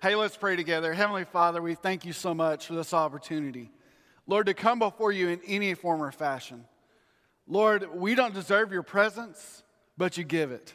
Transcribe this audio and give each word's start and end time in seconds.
Hey, 0.00 0.14
let's 0.14 0.36
pray 0.36 0.54
together. 0.54 0.94
Heavenly 0.94 1.24
Father, 1.24 1.60
we 1.60 1.74
thank 1.74 2.04
you 2.04 2.12
so 2.12 2.32
much 2.32 2.68
for 2.68 2.74
this 2.76 2.94
opportunity. 2.94 3.72
Lord, 4.28 4.46
to 4.46 4.54
come 4.54 4.78
before 4.78 5.10
you 5.10 5.26
in 5.26 5.40
any 5.44 5.74
form 5.74 6.00
or 6.00 6.12
fashion. 6.12 6.66
Lord, 7.48 7.88
we 7.92 8.14
don't 8.14 8.32
deserve 8.32 8.70
your 8.70 8.84
presence, 8.84 9.64
but 9.96 10.16
you 10.16 10.22
give 10.22 10.52
it. 10.52 10.72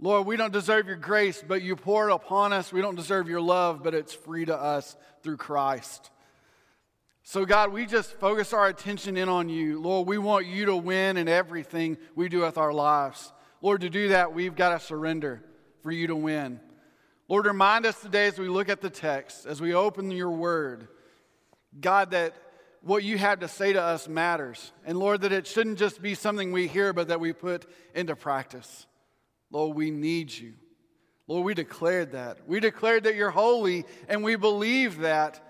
Lord, 0.00 0.26
we 0.26 0.38
don't 0.38 0.52
deserve 0.52 0.86
your 0.86 0.96
grace, 0.96 1.44
but 1.46 1.60
you 1.60 1.76
pour 1.76 2.08
it 2.08 2.14
upon 2.14 2.54
us. 2.54 2.72
We 2.72 2.80
don't 2.80 2.94
deserve 2.94 3.28
your 3.28 3.42
love, 3.42 3.82
but 3.82 3.92
it's 3.92 4.14
free 4.14 4.46
to 4.46 4.56
us 4.56 4.96
through 5.22 5.36
Christ. 5.36 6.10
So, 7.24 7.44
God, 7.44 7.70
we 7.70 7.84
just 7.84 8.18
focus 8.18 8.54
our 8.54 8.66
attention 8.66 9.18
in 9.18 9.28
on 9.28 9.50
you. 9.50 9.78
Lord, 9.78 10.08
we 10.08 10.16
want 10.16 10.46
you 10.46 10.64
to 10.66 10.76
win 10.76 11.18
in 11.18 11.28
everything 11.28 11.98
we 12.14 12.30
do 12.30 12.40
with 12.40 12.56
our 12.56 12.72
lives. 12.72 13.30
Lord, 13.60 13.82
to 13.82 13.90
do 13.90 14.08
that, 14.08 14.32
we've 14.32 14.56
got 14.56 14.70
to 14.70 14.82
surrender 14.82 15.44
for 15.82 15.92
you 15.92 16.06
to 16.06 16.16
win. 16.16 16.60
Lord, 17.32 17.46
remind 17.46 17.86
us 17.86 17.98
today 17.98 18.26
as 18.26 18.38
we 18.38 18.46
look 18.46 18.68
at 18.68 18.82
the 18.82 18.90
text, 18.90 19.46
as 19.46 19.58
we 19.58 19.72
open 19.72 20.10
your 20.10 20.32
word, 20.32 20.86
God, 21.80 22.10
that 22.10 22.34
what 22.82 23.04
you 23.04 23.16
have 23.16 23.40
to 23.40 23.48
say 23.48 23.72
to 23.72 23.80
us 23.80 24.06
matters. 24.06 24.70
And 24.84 24.98
Lord, 24.98 25.22
that 25.22 25.32
it 25.32 25.46
shouldn't 25.46 25.78
just 25.78 26.02
be 26.02 26.14
something 26.14 26.52
we 26.52 26.68
hear, 26.68 26.92
but 26.92 27.08
that 27.08 27.20
we 27.20 27.32
put 27.32 27.64
into 27.94 28.14
practice. 28.16 28.86
Lord, 29.50 29.74
we 29.74 29.90
need 29.90 30.30
you. 30.30 30.52
Lord, 31.26 31.46
we 31.46 31.54
declared 31.54 32.12
that. 32.12 32.46
We 32.46 32.60
declared 32.60 33.04
that 33.04 33.14
you're 33.14 33.30
holy, 33.30 33.86
and 34.10 34.22
we 34.22 34.36
believe 34.36 34.98
that. 34.98 35.40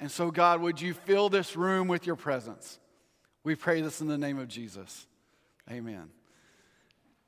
And 0.00 0.10
so, 0.10 0.32
God, 0.32 0.60
would 0.60 0.80
you 0.80 0.92
fill 0.92 1.28
this 1.28 1.54
room 1.54 1.86
with 1.86 2.04
your 2.04 2.16
presence? 2.16 2.80
We 3.44 3.54
pray 3.54 3.80
this 3.80 4.00
in 4.00 4.08
the 4.08 4.18
name 4.18 4.40
of 4.40 4.48
Jesus. 4.48 5.06
Amen. 5.70 6.08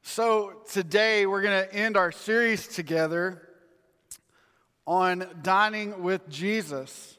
So, 0.03 0.63
today 0.69 1.27
we're 1.27 1.43
going 1.43 1.65
to 1.65 1.73
end 1.73 1.97
our 1.97 2.11
series 2.11 2.67
together 2.67 3.45
on 4.89 5.29
dining 5.43 6.03
with 6.03 6.27
Jesus. 6.31 7.19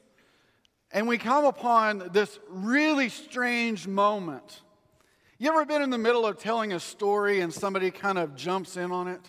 And 0.90 1.06
we 1.06 1.18
come 1.18 1.44
upon 1.44 2.10
this 2.12 2.36
really 2.48 3.08
strange 3.08 3.86
moment. 3.86 4.62
You 5.38 5.50
ever 5.50 5.64
been 5.64 5.80
in 5.80 5.90
the 5.90 5.96
middle 5.96 6.26
of 6.26 6.36
telling 6.36 6.72
a 6.72 6.80
story 6.80 7.40
and 7.40 7.54
somebody 7.54 7.92
kind 7.92 8.18
of 8.18 8.34
jumps 8.34 8.76
in 8.76 8.90
on 8.90 9.06
it? 9.06 9.20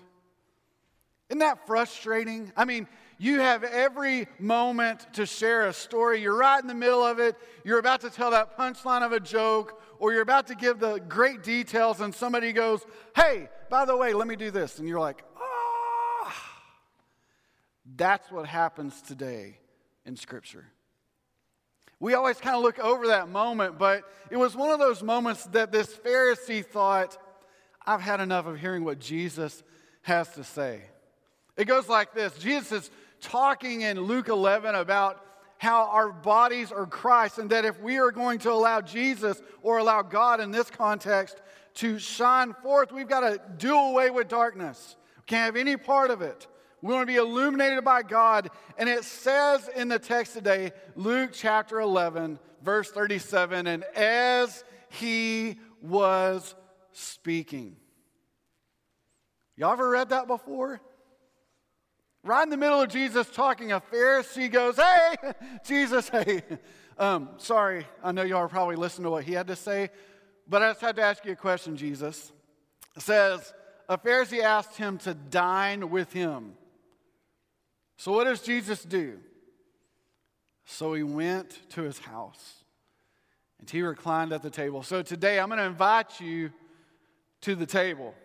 Isn't 1.29 1.37
that 1.37 1.67
frustrating? 1.67 2.51
I 2.57 2.65
mean, 2.65 2.87
you 3.19 3.41
have 3.41 3.63
every 3.63 4.27
moment 4.39 5.13
to 5.13 5.27
share 5.27 5.67
a 5.67 5.73
story. 5.73 6.19
You're 6.19 6.35
right 6.35 6.59
in 6.59 6.67
the 6.67 6.73
middle 6.73 7.03
of 7.03 7.19
it. 7.19 7.35
You're 7.63 7.77
about 7.77 8.01
to 8.01 8.09
tell 8.09 8.31
that 8.31 8.57
punchline 8.57 9.03
of 9.03 9.11
a 9.11 9.19
joke, 9.19 9.79
or 9.99 10.13
you're 10.13 10.23
about 10.23 10.47
to 10.47 10.55
give 10.55 10.79
the 10.79 10.97
great 10.97 11.43
details, 11.43 12.01
and 12.01 12.13
somebody 12.13 12.53
goes, 12.53 12.81
Hey, 13.15 13.49
by 13.69 13.85
the 13.85 13.95
way, 13.95 14.13
let 14.13 14.27
me 14.27 14.35
do 14.35 14.49
this. 14.49 14.79
And 14.79 14.87
you're 14.87 14.99
like. 14.99 15.23
That's 17.95 18.31
what 18.31 18.47
happens 18.47 19.01
today 19.01 19.57
in 20.05 20.15
Scripture. 20.15 20.65
We 21.99 22.13
always 22.13 22.37
kind 22.37 22.55
of 22.55 22.63
look 22.63 22.79
over 22.79 23.07
that 23.07 23.29
moment, 23.29 23.77
but 23.77 24.03
it 24.29 24.37
was 24.37 24.55
one 24.55 24.71
of 24.71 24.79
those 24.79 25.03
moments 25.03 25.43
that 25.47 25.71
this 25.71 25.93
Pharisee 25.93 26.65
thought, 26.65 27.17
I've 27.85 28.01
had 28.01 28.19
enough 28.19 28.47
of 28.47 28.59
hearing 28.59 28.83
what 28.83 28.99
Jesus 28.99 29.61
has 30.01 30.29
to 30.33 30.43
say. 30.43 30.81
It 31.57 31.65
goes 31.65 31.87
like 31.87 32.13
this 32.13 32.33
Jesus 32.37 32.71
is 32.71 32.91
talking 33.19 33.81
in 33.81 34.01
Luke 34.01 34.29
11 34.29 34.73
about 34.73 35.23
how 35.59 35.89
our 35.89 36.11
bodies 36.11 36.71
are 36.71 36.87
Christ, 36.87 37.37
and 37.37 37.51
that 37.51 37.65
if 37.65 37.79
we 37.79 37.99
are 37.99 38.11
going 38.11 38.39
to 38.39 38.51
allow 38.51 38.81
Jesus 38.81 39.39
or 39.61 39.77
allow 39.77 40.01
God 40.01 40.39
in 40.39 40.49
this 40.49 40.71
context 40.71 41.39
to 41.75 41.99
shine 41.99 42.53
forth, 42.63 42.91
we've 42.91 43.07
got 43.07 43.19
to 43.19 43.39
do 43.59 43.77
away 43.77 44.09
with 44.09 44.27
darkness. 44.27 44.95
We 45.17 45.23
can't 45.27 45.45
have 45.45 45.55
any 45.55 45.77
part 45.77 46.09
of 46.09 46.23
it. 46.23 46.47
We 46.81 46.93
want 46.93 47.03
to 47.03 47.13
be 47.13 47.17
illuminated 47.17 47.83
by 47.83 48.01
God. 48.01 48.49
And 48.77 48.89
it 48.89 49.03
says 49.03 49.69
in 49.75 49.87
the 49.87 49.99
text 49.99 50.33
today, 50.33 50.71
Luke 50.95 51.31
chapter 51.33 51.79
11, 51.79 52.39
verse 52.63 52.89
37, 52.89 53.67
and 53.67 53.83
as 53.95 54.63
he 54.89 55.59
was 55.81 56.55
speaking. 56.91 57.75
Y'all 59.55 59.73
ever 59.73 59.89
read 59.89 60.09
that 60.09 60.27
before? 60.27 60.81
Right 62.23 62.43
in 62.43 62.49
the 62.49 62.57
middle 62.57 62.81
of 62.81 62.89
Jesus 62.89 63.27
talking, 63.29 63.71
a 63.71 63.79
Pharisee 63.79 64.51
goes, 64.51 64.77
Hey, 64.77 65.15
Jesus, 65.65 66.09
hey. 66.09 66.43
Um, 66.97 67.29
sorry, 67.37 67.87
I 68.03 68.11
know 68.11 68.21
y'all 68.21 68.39
are 68.39 68.47
probably 68.47 68.75
listening 68.75 69.05
to 69.05 69.11
what 69.11 69.23
he 69.23 69.33
had 69.33 69.47
to 69.47 69.55
say, 69.55 69.89
but 70.47 70.61
I 70.61 70.71
just 70.71 70.81
had 70.81 70.95
to 70.97 71.01
ask 71.01 71.25
you 71.25 71.31
a 71.31 71.35
question, 71.35 71.77
Jesus. 71.77 72.31
It 72.95 73.01
says, 73.01 73.53
A 73.89 73.97
Pharisee 73.97 74.43
asked 74.43 74.77
him 74.77 74.97
to 74.99 75.13
dine 75.13 75.89
with 75.89 76.13
him. 76.13 76.53
So, 78.01 78.13
what 78.13 78.23
does 78.23 78.41
Jesus 78.41 78.83
do? 78.83 79.19
So, 80.65 80.95
he 80.95 81.03
went 81.03 81.69
to 81.73 81.83
his 81.83 81.99
house 81.99 82.63
and 83.59 83.69
he 83.69 83.83
reclined 83.83 84.33
at 84.33 84.41
the 84.41 84.49
table. 84.49 84.81
So, 84.81 85.03
today 85.03 85.39
I'm 85.39 85.49
going 85.49 85.59
to 85.59 85.65
invite 85.65 86.19
you 86.19 86.51
to 87.41 87.53
the 87.53 87.67
table. 87.67 88.15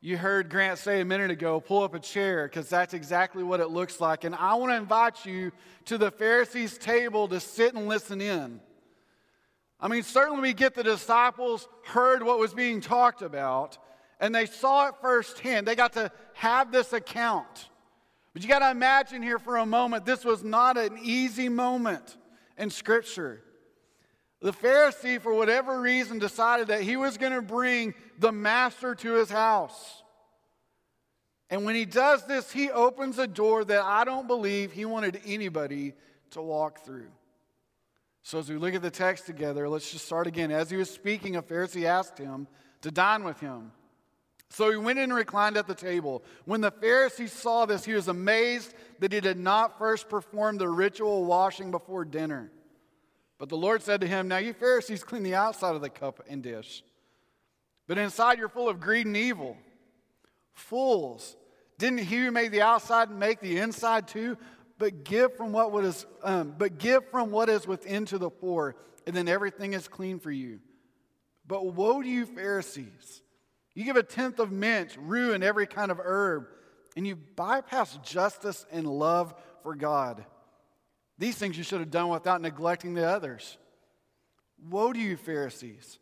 You 0.00 0.16
heard 0.16 0.48
Grant 0.48 0.78
say 0.78 1.02
a 1.02 1.04
minute 1.04 1.30
ago, 1.30 1.60
pull 1.60 1.82
up 1.82 1.92
a 1.92 2.00
chair, 2.00 2.48
because 2.48 2.70
that's 2.70 2.94
exactly 2.94 3.42
what 3.42 3.60
it 3.60 3.68
looks 3.68 4.00
like. 4.00 4.24
And 4.24 4.34
I 4.34 4.54
want 4.54 4.72
to 4.72 4.76
invite 4.76 5.26
you 5.26 5.52
to 5.84 5.98
the 5.98 6.10
Pharisees' 6.10 6.78
table 6.78 7.28
to 7.28 7.40
sit 7.40 7.74
and 7.74 7.86
listen 7.86 8.22
in. 8.22 8.60
I 9.78 9.88
mean, 9.88 10.04
certainly 10.04 10.40
we 10.40 10.54
get 10.54 10.74
the 10.74 10.84
disciples 10.84 11.68
heard 11.84 12.22
what 12.22 12.38
was 12.38 12.54
being 12.54 12.80
talked 12.80 13.20
about, 13.20 13.76
and 14.20 14.34
they 14.34 14.46
saw 14.46 14.88
it 14.88 14.94
firsthand. 15.02 15.68
They 15.68 15.74
got 15.74 15.92
to 15.92 16.10
have 16.32 16.72
this 16.72 16.94
account. 16.94 17.68
But 18.34 18.42
you 18.42 18.48
got 18.48 18.58
to 18.58 18.70
imagine 18.70 19.22
here 19.22 19.38
for 19.38 19.56
a 19.56 19.64
moment, 19.64 20.04
this 20.04 20.24
was 20.24 20.42
not 20.42 20.76
an 20.76 20.98
easy 21.00 21.48
moment 21.48 22.16
in 22.58 22.68
Scripture. 22.68 23.40
The 24.42 24.52
Pharisee, 24.52 25.20
for 25.20 25.32
whatever 25.32 25.80
reason, 25.80 26.18
decided 26.18 26.66
that 26.66 26.82
he 26.82 26.96
was 26.96 27.16
going 27.16 27.32
to 27.32 27.40
bring 27.40 27.94
the 28.18 28.32
master 28.32 28.96
to 28.96 29.14
his 29.14 29.30
house. 29.30 30.02
And 31.48 31.64
when 31.64 31.76
he 31.76 31.84
does 31.84 32.26
this, 32.26 32.50
he 32.50 32.70
opens 32.70 33.18
a 33.18 33.28
door 33.28 33.64
that 33.64 33.82
I 33.82 34.04
don't 34.04 34.26
believe 34.26 34.72
he 34.72 34.84
wanted 34.84 35.20
anybody 35.24 35.94
to 36.32 36.42
walk 36.42 36.84
through. 36.84 37.10
So, 38.24 38.38
as 38.38 38.50
we 38.50 38.56
look 38.56 38.74
at 38.74 38.82
the 38.82 38.90
text 38.90 39.26
together, 39.26 39.68
let's 39.68 39.92
just 39.92 40.06
start 40.06 40.26
again. 40.26 40.50
As 40.50 40.70
he 40.70 40.76
was 40.76 40.90
speaking, 40.90 41.36
a 41.36 41.42
Pharisee 41.42 41.84
asked 41.84 42.18
him 42.18 42.48
to 42.80 42.90
dine 42.90 43.22
with 43.22 43.38
him. 43.38 43.70
So 44.54 44.70
he 44.70 44.76
went 44.76 45.00
in 45.00 45.04
and 45.04 45.14
reclined 45.14 45.56
at 45.56 45.66
the 45.66 45.74
table. 45.74 46.22
When 46.44 46.60
the 46.60 46.70
Pharisee 46.70 47.28
saw 47.28 47.66
this, 47.66 47.84
he 47.84 47.92
was 47.92 48.06
amazed 48.06 48.72
that 49.00 49.12
he 49.12 49.20
did 49.20 49.36
not 49.36 49.78
first 49.80 50.08
perform 50.08 50.58
the 50.58 50.68
ritual 50.68 51.24
washing 51.24 51.72
before 51.72 52.04
dinner. 52.04 52.52
But 53.36 53.48
the 53.48 53.56
Lord 53.56 53.82
said 53.82 54.00
to 54.02 54.06
him, 54.06 54.28
Now 54.28 54.36
you 54.36 54.52
Pharisees 54.52 55.02
clean 55.02 55.24
the 55.24 55.34
outside 55.34 55.74
of 55.74 55.80
the 55.80 55.90
cup 55.90 56.22
and 56.28 56.40
dish, 56.40 56.84
but 57.88 57.98
inside 57.98 58.38
you're 58.38 58.48
full 58.48 58.68
of 58.68 58.78
greed 58.78 59.06
and 59.06 59.16
evil. 59.16 59.56
Fools, 60.52 61.36
didn't 61.76 61.98
he 61.98 62.18
who 62.18 62.30
made 62.30 62.52
the 62.52 62.62
outside 62.62 63.10
make 63.10 63.40
the 63.40 63.58
inside 63.58 64.06
too? 64.06 64.38
But 64.78 65.02
give 65.02 65.36
from 65.36 65.50
what 65.50 65.84
is, 65.84 66.06
um, 66.22 66.54
but 66.56 66.78
give 66.78 67.10
from 67.10 67.32
what 67.32 67.48
is 67.48 67.66
within 67.66 68.04
to 68.06 68.18
the 68.18 68.30
poor, 68.30 68.76
and 69.04 69.16
then 69.16 69.26
everything 69.26 69.72
is 69.72 69.88
clean 69.88 70.20
for 70.20 70.30
you. 70.30 70.60
But 71.44 71.74
woe 71.74 72.02
to 72.02 72.08
you, 72.08 72.24
Pharisees! 72.24 73.23
You 73.74 73.84
give 73.84 73.96
a 73.96 74.02
tenth 74.02 74.38
of 74.38 74.52
mint, 74.52 74.96
rue, 74.98 75.32
and 75.32 75.42
every 75.42 75.66
kind 75.66 75.90
of 75.90 76.00
herb, 76.02 76.46
and 76.96 77.06
you 77.06 77.16
bypass 77.16 77.98
justice 78.04 78.64
and 78.70 78.86
love 78.86 79.34
for 79.62 79.74
God. 79.74 80.24
These 81.18 81.36
things 81.36 81.58
you 81.58 81.64
should 81.64 81.80
have 81.80 81.90
done 81.90 82.08
without 82.08 82.40
neglecting 82.40 82.94
the 82.94 83.08
others. 83.08 83.58
Woe 84.70 84.92
to 84.92 84.98
you, 84.98 85.16
Pharisees! 85.16 85.98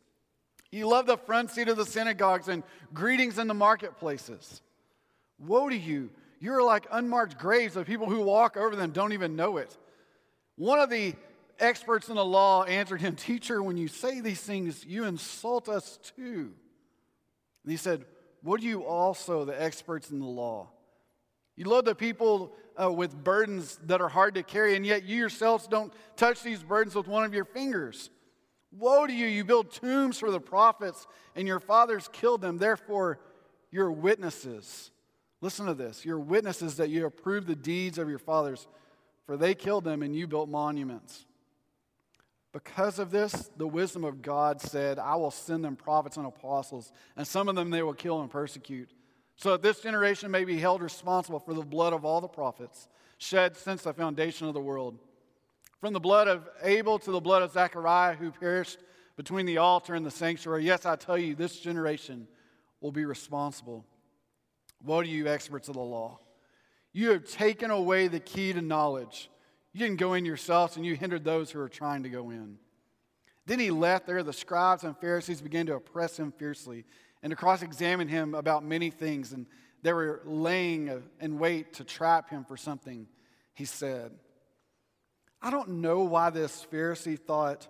You 0.71 0.89
love 0.89 1.07
the 1.07 1.19
front 1.19 1.51
seat 1.51 1.69
of 1.69 1.77
the 1.77 1.85
synagogues 1.85 2.49
and 2.49 2.63
greetings 2.95 3.39
in 3.39 3.47
the 3.47 3.55
marketplaces. 3.55 4.63
Woe 5.39 5.69
to 5.69 5.77
you! 5.77 6.11
You're 6.41 6.63
like 6.63 6.87
unmarked 6.91 7.39
graves 7.39 7.77
of 7.77 7.87
people 7.87 8.09
who 8.09 8.21
walk 8.21 8.57
over 8.57 8.75
them 8.75 8.91
don't 8.91 9.13
even 9.13 9.37
know 9.37 9.59
it. 9.59 9.77
One 10.57 10.81
of 10.81 10.91
the 10.91 11.15
experts 11.59 12.09
in 12.09 12.17
the 12.17 12.25
law 12.25 12.65
answered 12.65 13.01
him, 13.01 13.15
Teacher, 13.15 13.63
when 13.63 13.77
you 13.77 13.89
say 13.89 14.21
these 14.21 14.41
things, 14.41 14.85
you 14.85 15.05
insult 15.05 15.69
us 15.69 15.99
too. 16.17 16.53
And 17.65 17.71
he 17.71 17.77
said, 17.77 18.05
What 18.43 18.61
do 18.61 18.67
you 18.67 18.85
also, 18.85 19.45
the 19.45 19.61
experts 19.61 20.11
in 20.11 20.19
the 20.19 20.27
law? 20.27 20.71
You 21.57 21.67
load 21.67 21.85
the 21.85 21.95
people 21.95 22.55
uh, 22.81 22.91
with 22.91 23.15
burdens 23.23 23.79
that 23.85 24.01
are 24.01 24.09
hard 24.09 24.35
to 24.35 24.43
carry, 24.43 24.75
and 24.75 24.87
yet 24.87 25.05
you 25.05 25.17
yourselves 25.17 25.67
don't 25.67 25.93
touch 26.17 26.43
these 26.43 26.63
burdens 26.63 26.95
with 26.95 27.07
one 27.07 27.25
of 27.25 27.35
your 27.35 27.45
fingers. 27.45 28.11
Woe 28.73 29.07
to 29.07 29.13
you! 29.13 29.27
You 29.27 29.45
build 29.45 29.71
tombs 29.71 30.19
for 30.19 30.31
the 30.31 30.41
prophets, 30.41 31.07
and 31.37 31.47
your 31.47 31.61
fathers 31.61 32.09
killed 32.13 32.41
them. 32.41 32.57
Therefore, 32.57 33.21
you're 33.71 33.93
witnesses. 33.93 34.91
Listen 35.43 35.67
to 35.67 35.75
this. 35.75 36.05
You're 36.05 36.19
witnesses 36.19 36.77
that 36.77 36.89
you 36.89 37.05
approve 37.05 37.47
the 37.47 37.57
deeds 37.57 37.99
of 37.99 38.09
your 38.09 38.19
fathers, 38.19 38.67
for 39.27 39.37
they 39.37 39.55
killed 39.55 39.85
them, 39.85 40.03
and 40.03 40.17
you 40.17 40.27
built 40.27 40.49
monuments. 40.49 41.27
Because 42.53 42.99
of 42.99 43.11
this, 43.11 43.51
the 43.57 43.67
wisdom 43.67 44.05
of 44.05 44.21
God 44.21 44.61
said, 44.61 44.99
I 44.99 45.17
will 45.17 45.31
send 45.31 45.65
them 45.65 45.75
prophets 45.75 46.19
and 46.19 46.27
apostles, 46.27 46.93
and 47.17 47.27
some 47.27 47.49
of 47.49 47.55
them 47.55 47.71
they 47.71 47.83
will 47.83 47.95
kill 47.95 48.21
and 48.21 48.31
persecute 48.31 48.91
so 49.37 49.51
that 49.51 49.63
this 49.63 49.81
generation 49.81 50.31
may 50.31 50.45
be 50.45 50.59
held 50.59 50.83
responsible 50.83 51.41
for 51.41 51.53
the 51.53 51.63
blood 51.63 51.93
of 51.93 52.05
all 52.05 52.21
the 52.21 52.29
prophets 52.29 52.89
shed 53.19 53.57
since 53.57 53.83
the 53.83 53.93
foundation 53.93 54.47
of 54.47 54.55
the 54.55 54.61
world. 54.61 54.99
From 55.81 55.93
the 55.93 55.99
blood 55.99 56.29
of 56.29 56.49
Abel 56.63 56.99
to 57.01 57.11
the 57.11 57.21
blood 57.21 57.43
of 57.43 57.51
Zechariah, 57.51 58.15
who 58.15 58.31
perished 58.31 58.79
between 59.17 59.47
the 59.47 59.59
altar 59.59 59.95
and 59.95 60.07
the 60.07 60.13
sanctuary. 60.13 60.65
Yes, 60.65 60.87
I 60.87 60.95
tell 60.95 61.19
you, 61.19 61.35
this 61.35 61.59
generation 61.59 62.29
will 62.81 62.93
be 62.93 63.05
responsible. 63.05 63.85
Woe 64.85 65.03
to 65.03 65.09
you, 65.09 65.27
experts 65.27 65.69
of 65.69 65.75
the 65.75 65.81
law! 65.81 66.21
You 66.93 67.11
have 67.11 67.25
taken 67.25 67.73
away 67.73 68.07
the 68.07 68.21
key 68.21 68.53
to 68.53 68.63
knowledge. 68.63 69.29
You 69.73 69.79
didn't 69.79 69.99
go 69.99 70.15
in 70.15 70.25
yourselves, 70.25 70.77
and 70.77 70.85
you 70.85 70.95
hindered 70.95 71.25
those 71.25 71.51
who 71.51 71.61
are 71.61 71.69
trying 71.69 72.03
to 72.03 72.09
go 72.09 72.31
in. 72.31 72.59
Then 73.47 73.59
he 73.59 73.71
left 73.71 74.07
there. 74.07 74.23
The 74.23 74.33
scribes 74.33 74.85
and 74.85 74.97
Pharisees 74.97 75.41
began 75.41 75.67
to 75.67 75.75
oppress 75.75 76.19
him 76.19 76.33
fiercely 76.33 76.85
and 77.23 77.31
to 77.31 77.37
cross 77.37 77.63
examine 77.63 78.09
him 78.09 78.35
about 78.35 78.65
many 78.65 78.91
things. 78.91 79.33
And 79.33 79.47
they 79.83 79.93
were 79.93 80.23
laying 80.25 81.03
in 81.21 81.39
wait 81.39 81.75
to 81.75 81.85
trap 81.85 82.31
him 82.31 82.45
for 82.45 82.57
something 82.57 83.09
he 83.55 83.65
said. 83.65 84.13
I 85.41 85.51
don't 85.51 85.81
know 85.81 86.01
why 86.01 86.31
this 86.31 86.67
Pharisee 86.71 87.19
thought 87.19 87.67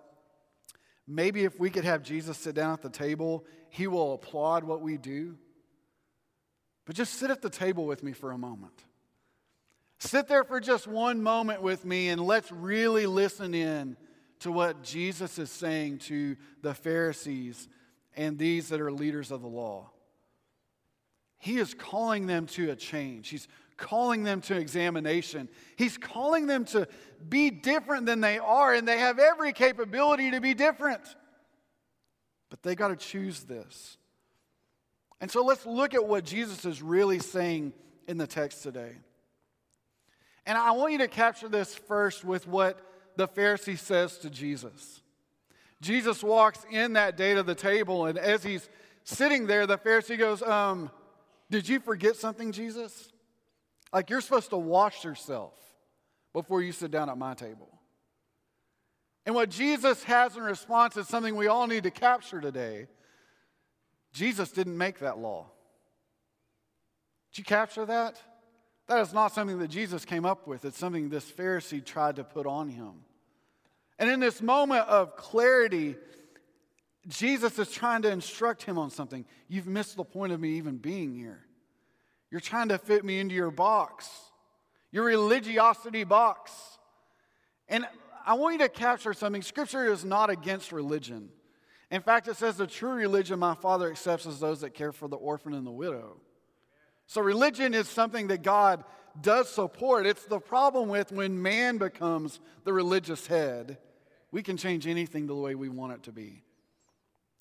maybe 1.07 1.43
if 1.43 1.59
we 1.59 1.69
could 1.69 1.85
have 1.85 2.03
Jesus 2.03 2.37
sit 2.37 2.55
down 2.55 2.73
at 2.73 2.81
the 2.81 2.89
table, 2.89 3.45
he 3.69 3.87
will 3.87 4.13
applaud 4.13 4.63
what 4.63 4.81
we 4.81 4.97
do. 4.97 5.37
But 6.85 6.95
just 6.95 7.15
sit 7.15 7.31
at 7.31 7.41
the 7.41 7.49
table 7.49 7.85
with 7.85 8.03
me 8.03 8.11
for 8.11 8.31
a 8.31 8.37
moment. 8.37 8.83
Sit 10.05 10.27
there 10.27 10.43
for 10.43 10.59
just 10.59 10.85
one 10.85 11.23
moment 11.23 11.61
with 11.61 11.85
me 11.85 12.09
and 12.09 12.19
let's 12.19 12.51
really 12.51 13.05
listen 13.05 13.53
in 13.53 13.95
to 14.39 14.51
what 14.51 14.83
Jesus 14.83 15.39
is 15.39 15.49
saying 15.49 15.99
to 15.99 16.35
the 16.61 16.73
Pharisees 16.73 17.69
and 18.13 18.37
these 18.37 18.67
that 18.67 18.81
are 18.81 18.91
leaders 18.91 19.31
of 19.31 19.41
the 19.41 19.47
law. 19.47 19.91
He 21.37 21.57
is 21.57 21.73
calling 21.73 22.27
them 22.27 22.47
to 22.47 22.69
a 22.71 22.75
change. 22.75 23.29
He's 23.29 23.47
calling 23.77 24.23
them 24.23 24.41
to 24.41 24.57
examination. 24.57 25.47
He's 25.77 25.97
calling 25.97 26.47
them 26.47 26.65
to 26.65 26.85
be 27.29 27.49
different 27.49 28.05
than 28.05 28.19
they 28.19 28.39
are, 28.39 28.73
and 28.73 28.85
they 28.85 28.99
have 28.99 29.19
every 29.19 29.53
capability 29.53 30.31
to 30.31 30.41
be 30.41 30.53
different. 30.53 31.01
But 32.49 32.61
they 32.61 32.75
got 32.75 32.89
to 32.89 32.97
choose 32.97 33.43
this. 33.43 33.97
And 35.21 35.31
so 35.31 35.45
let's 35.45 35.65
look 35.65 35.93
at 35.93 36.05
what 36.05 36.25
Jesus 36.25 36.65
is 36.65 36.81
really 36.81 37.19
saying 37.19 37.71
in 38.05 38.17
the 38.17 38.27
text 38.27 38.63
today. 38.63 38.97
And 40.45 40.57
I 40.57 40.71
want 40.71 40.91
you 40.91 40.97
to 40.99 41.07
capture 41.07 41.47
this 41.47 41.73
first 41.73 42.23
with 42.25 42.47
what 42.47 42.79
the 43.15 43.27
Pharisee 43.27 43.77
says 43.77 44.17
to 44.19 44.29
Jesus. 44.29 45.01
Jesus 45.81 46.23
walks 46.23 46.65
in 46.71 46.93
that 46.93 47.17
day 47.17 47.33
to 47.33 47.43
the 47.43 47.55
table, 47.55 48.05
and 48.05 48.17
as 48.17 48.43
he's 48.43 48.69
sitting 49.03 49.47
there, 49.47 49.67
the 49.67 49.77
Pharisee 49.77 50.17
goes, 50.17 50.41
um, 50.41 50.89
Did 51.49 51.67
you 51.67 51.79
forget 51.79 52.15
something, 52.15 52.51
Jesus? 52.51 53.09
Like 53.91 54.09
you're 54.09 54.21
supposed 54.21 54.49
to 54.49 54.57
wash 54.57 55.03
yourself 55.03 55.53
before 56.33 56.61
you 56.61 56.71
sit 56.71 56.89
down 56.89 57.09
at 57.09 57.17
my 57.17 57.35
table. 57.35 57.69
And 59.25 59.35
what 59.35 59.49
Jesus 59.49 60.03
has 60.03 60.35
in 60.35 60.43
response 60.43 60.97
is 60.97 61.07
something 61.07 61.35
we 61.35 61.47
all 61.47 61.67
need 61.67 61.83
to 61.83 61.91
capture 61.91 62.41
today. 62.41 62.87
Jesus 64.11 64.51
didn't 64.51 64.77
make 64.77 64.99
that 64.99 65.17
law. 65.17 65.45
Did 67.31 67.39
you 67.39 67.43
capture 67.45 67.85
that? 67.85 68.19
That 68.87 68.99
is 68.99 69.13
not 69.13 69.33
something 69.33 69.59
that 69.59 69.69
Jesus 69.69 70.05
came 70.05 70.25
up 70.25 70.47
with, 70.47 70.65
it's 70.65 70.77
something 70.77 71.09
this 71.09 71.29
Pharisee 71.29 71.83
tried 71.83 72.17
to 72.17 72.23
put 72.23 72.45
on 72.45 72.69
him. 72.69 73.05
And 73.99 74.09
in 74.09 74.19
this 74.19 74.41
moment 74.41 74.87
of 74.87 75.15
clarity, 75.15 75.95
Jesus 77.07 77.57
is 77.59 77.71
trying 77.71 78.01
to 78.03 78.11
instruct 78.11 78.63
him 78.63 78.77
on 78.77 78.89
something. 78.89 79.25
You've 79.47 79.67
missed 79.67 79.95
the 79.95 80.03
point 80.03 80.33
of 80.33 80.39
me 80.39 80.57
even 80.57 80.77
being 80.77 81.13
here. 81.13 81.45
You're 82.31 82.41
trying 82.41 82.69
to 82.69 82.77
fit 82.77 83.05
me 83.05 83.19
into 83.19 83.35
your 83.35 83.51
box, 83.51 84.09
your 84.91 85.05
religiosity 85.05 86.03
box. 86.03 86.51
And 87.67 87.85
I 88.25 88.33
want 88.33 88.53
you 88.53 88.59
to 88.59 88.69
capture 88.69 89.13
something. 89.13 89.41
Scripture 89.41 89.91
is 89.91 90.03
not 90.03 90.29
against 90.29 90.71
religion. 90.71 91.29
In 91.91 92.01
fact, 92.01 92.27
it 92.27 92.37
says 92.37 92.57
the 92.57 92.65
true 92.65 92.93
religion 92.93 93.37
my 93.37 93.53
Father 93.53 93.91
accepts 93.91 94.25
is 94.25 94.39
those 94.39 94.61
that 94.61 94.73
care 94.73 94.91
for 94.91 95.07
the 95.07 95.15
orphan 95.15 95.53
and 95.53 95.67
the 95.67 95.71
widow. 95.71 96.17
So, 97.07 97.21
religion 97.21 97.73
is 97.73 97.87
something 97.87 98.27
that 98.27 98.41
God 98.41 98.83
does 99.21 99.49
support. 99.49 100.05
It's 100.05 100.25
the 100.25 100.39
problem 100.39 100.89
with 100.89 101.11
when 101.11 101.41
man 101.41 101.77
becomes 101.77 102.39
the 102.63 102.73
religious 102.73 103.27
head, 103.27 103.77
we 104.31 104.41
can 104.41 104.57
change 104.57 104.87
anything 104.87 105.27
the 105.27 105.35
way 105.35 105.55
we 105.55 105.69
want 105.69 105.93
it 105.93 106.03
to 106.03 106.11
be. 106.11 106.43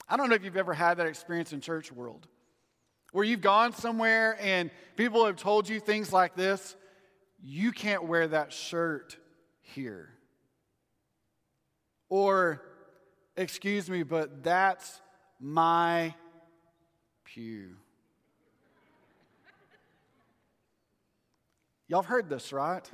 I 0.09 0.17
don't 0.17 0.29
know 0.29 0.35
if 0.35 0.45
you've 0.45 0.57
ever 0.57 0.75
had 0.75 0.99
that 0.99 1.07
experience 1.07 1.53
in 1.53 1.61
church 1.61 1.91
world 1.91 2.27
where 3.13 3.25
you've 3.25 3.41
gone 3.41 3.73
somewhere 3.73 4.37
and 4.41 4.71
people 4.97 5.25
have 5.27 5.37
told 5.37 5.69
you 5.69 5.81
things 5.81 6.13
like 6.13 6.35
this 6.35 6.77
you 7.45 7.73
can't 7.73 8.05
wear 8.05 8.29
that 8.29 8.53
shirt 8.53 9.17
here. 9.63 10.11
Or, 12.09 12.63
excuse 13.37 13.91
me, 13.91 14.05
but 14.05 14.45
that's 14.45 15.01
my 15.41 16.15
pew. 17.25 17.77
Y'all 21.93 22.01
have 22.01 22.09
heard 22.09 22.31
this, 22.31 22.55
right? 22.55 22.91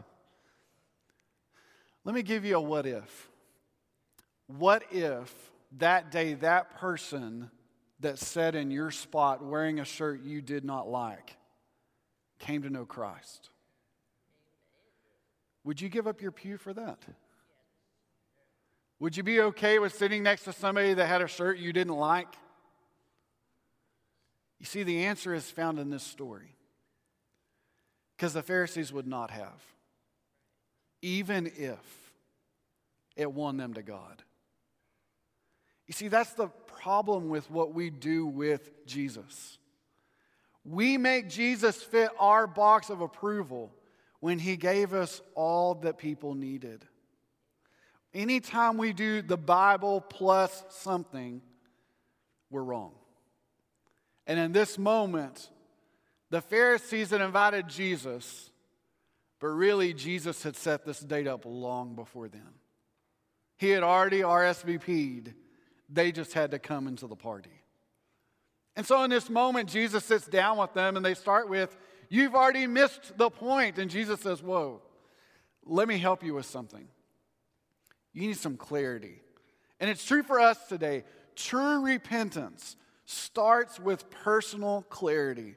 Let 2.05 2.17
me 2.17 2.23
give 2.23 2.45
you 2.45 2.57
a 2.57 2.61
what 2.61 2.85
if. 2.85 3.31
What 4.49 4.83
if 4.91 5.33
that 5.77 6.11
day 6.11 6.35
that 6.35 6.77
person 6.79 7.49
that 8.01 8.19
sat 8.19 8.57
in 8.57 8.73
your 8.73 8.91
spot 8.91 9.41
wearing 9.41 9.79
a 9.79 9.85
shirt 9.85 10.25
you 10.25 10.43
did 10.43 10.65
not 10.65 10.89
like 10.89 11.37
came 12.41 12.63
to 12.63 12.71
know 12.71 12.85
Christ? 12.85 13.51
Would 15.63 15.81
you 15.81 15.89
give 15.89 16.09
up 16.09 16.21
your 16.21 16.33
pew 16.33 16.57
for 16.57 16.75
that? 16.75 16.99
Would 18.99 19.17
you 19.17 19.23
be 19.23 19.41
okay 19.43 19.79
with 19.79 19.95
sitting 19.95 20.25
next 20.25 20.43
to 20.43 20.53
somebody 20.53 20.93
that 20.95 21.07
had 21.07 21.23
a 21.23 21.29
shirt 21.29 21.59
you 21.59 21.73
didn't 21.73 21.95
like? 21.95 22.35
You 24.59 24.67
see, 24.67 24.83
the 24.83 25.05
answer 25.05 25.35
is 25.35 25.49
found 25.49 25.79
in 25.79 25.89
this 25.89 26.03
story 26.03 26.58
because 28.19 28.33
the 28.33 28.43
Pharisees 28.43 28.93
would 28.93 29.07
not 29.07 29.31
have, 29.31 29.63
even 31.03 31.47
if 31.57 31.79
it 33.15 33.31
won 33.31 33.57
them 33.57 33.75
to 33.75 33.83
God. 33.83 34.25
You 35.87 35.95
see, 35.95 36.09
that's 36.09 36.33
the 36.33 36.49
problem 36.49 37.29
with 37.29 37.49
what 37.49 37.73
we 37.73 37.91
do 37.91 38.27
with 38.27 38.85
Jesus. 38.87 39.59
We 40.65 40.99
make 40.99 41.29
Jesus 41.29 41.81
fit 41.81 42.11
our 42.19 42.49
box 42.49 42.91
of 42.91 43.03
approval 43.03 43.73
when 44.19 44.41
he 44.41 44.57
gave 44.57 44.95
us 44.95 45.23
all 45.37 45.77
that 45.77 45.97
people 45.97 46.35
needed. 46.35 46.85
Anytime 48.13 48.79
we 48.79 48.93
do 48.93 49.23
the 49.23 49.37
Bible 49.37 50.01
plus 50.01 50.65
something, 50.71 51.41
we're 52.51 52.65
wrong. 52.65 52.95
And 54.27 54.41
in 54.41 54.51
this 54.51 54.77
moment, 54.77 55.51
the 56.31 56.41
Pharisees 56.41 57.11
had 57.11 57.21
invited 57.21 57.69
Jesus, 57.69 58.51
but 59.41 59.49
really, 59.49 59.95
Jesus 59.95 60.43
had 60.43 60.57
set 60.57 60.85
this 60.85 61.01
date 61.01 61.27
up 61.27 61.45
long 61.45 61.95
before 61.95 62.29
then. 62.29 62.55
He 63.57 63.71
had 63.71 63.83
already 63.83 64.21
RSVP'd, 64.21 65.35
they 65.89 66.13
just 66.13 66.33
had 66.33 66.51
to 66.51 66.59
come 66.59 66.87
into 66.87 67.07
the 67.07 67.17
party. 67.17 67.63
And 68.77 68.87
so, 68.87 69.03
in 69.03 69.11
this 69.11 69.29
moment, 69.29 69.69
Jesus 69.69 70.05
sits 70.05 70.27
down 70.27 70.59
with 70.59 70.73
them 70.75 70.97
and 70.97 71.05
they 71.05 71.15
start 71.15 71.49
with, 71.49 71.77
You've 72.09 72.35
already 72.35 72.67
missed 72.67 73.19
the 73.19 73.29
point. 73.29 73.79
And 73.79 73.91
Jesus 73.91 74.21
says, 74.21 74.43
Whoa, 74.43 74.83
let 75.65 75.89
me 75.89 75.99
help 75.99 76.23
you 76.23 76.35
with 76.35 76.47
something. 76.47 76.87
You 78.13 78.29
need 78.29 78.37
some 78.37 78.57
clarity. 78.57 79.21
And 79.81 79.91
it's 79.91 80.05
true 80.05 80.23
for 80.23 80.41
us 80.41 80.59
today. 80.69 81.05
True 81.37 81.85
repentance 81.85 82.77
starts 83.05 83.79
with 83.79 84.11
personal 84.11 84.83
clarity. 84.89 85.57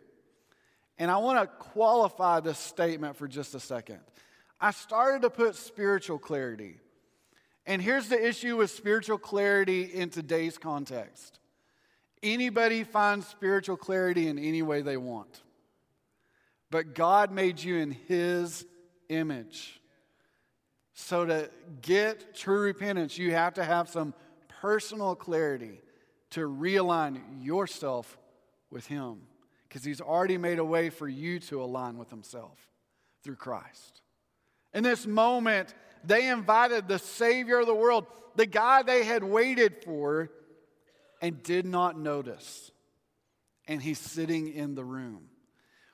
And 0.97 1.09
I 1.09 1.17
want 1.17 1.39
to 1.39 1.47
qualify 1.47 2.39
this 2.39 2.59
statement 2.59 3.15
for 3.15 3.27
just 3.27 3.55
a 3.55 3.59
second. 3.59 3.99
I 4.59 4.71
started 4.71 5.23
to 5.23 5.29
put 5.29 5.55
spiritual 5.55 6.19
clarity. 6.19 6.77
And 7.65 7.81
here's 7.81 8.09
the 8.09 8.27
issue 8.27 8.57
with 8.57 8.71
spiritual 8.71 9.17
clarity 9.17 9.83
in 9.83 10.09
today's 10.09 10.57
context 10.57 11.39
anybody 12.23 12.83
finds 12.83 13.25
spiritual 13.25 13.77
clarity 13.77 14.27
in 14.27 14.37
any 14.37 14.61
way 14.61 14.83
they 14.83 14.97
want. 14.97 15.41
But 16.69 16.93
God 16.93 17.31
made 17.31 17.61
you 17.61 17.77
in 17.77 17.91
His 18.07 18.65
image. 19.09 19.81
So, 20.93 21.25
to 21.25 21.49
get 21.81 22.35
true 22.35 22.61
repentance, 22.61 23.17
you 23.17 23.31
have 23.31 23.55
to 23.55 23.63
have 23.63 23.89
some 23.89 24.13
personal 24.61 25.15
clarity 25.15 25.81
to 26.31 26.41
realign 26.41 27.19
yourself 27.43 28.17
with 28.69 28.85
Him 28.85 29.21
because 29.71 29.85
he's 29.85 30.01
already 30.01 30.37
made 30.37 30.59
a 30.59 30.65
way 30.65 30.89
for 30.89 31.07
you 31.07 31.39
to 31.39 31.63
align 31.63 31.97
with 31.97 32.09
himself 32.09 32.57
through 33.23 33.37
Christ. 33.37 34.01
In 34.73 34.83
this 34.83 35.07
moment, 35.07 35.73
they 36.03 36.27
invited 36.27 36.89
the 36.89 36.99
Savior 36.99 37.61
of 37.61 37.67
the 37.67 37.73
world, 37.73 38.05
the 38.35 38.45
guy 38.45 38.83
they 38.83 39.05
had 39.05 39.23
waited 39.23 39.77
for, 39.85 40.29
and 41.21 41.41
did 41.41 41.65
not 41.65 41.97
notice. 41.97 42.69
And 43.65 43.81
he's 43.81 43.97
sitting 43.97 44.51
in 44.51 44.75
the 44.75 44.83
room. 44.83 45.29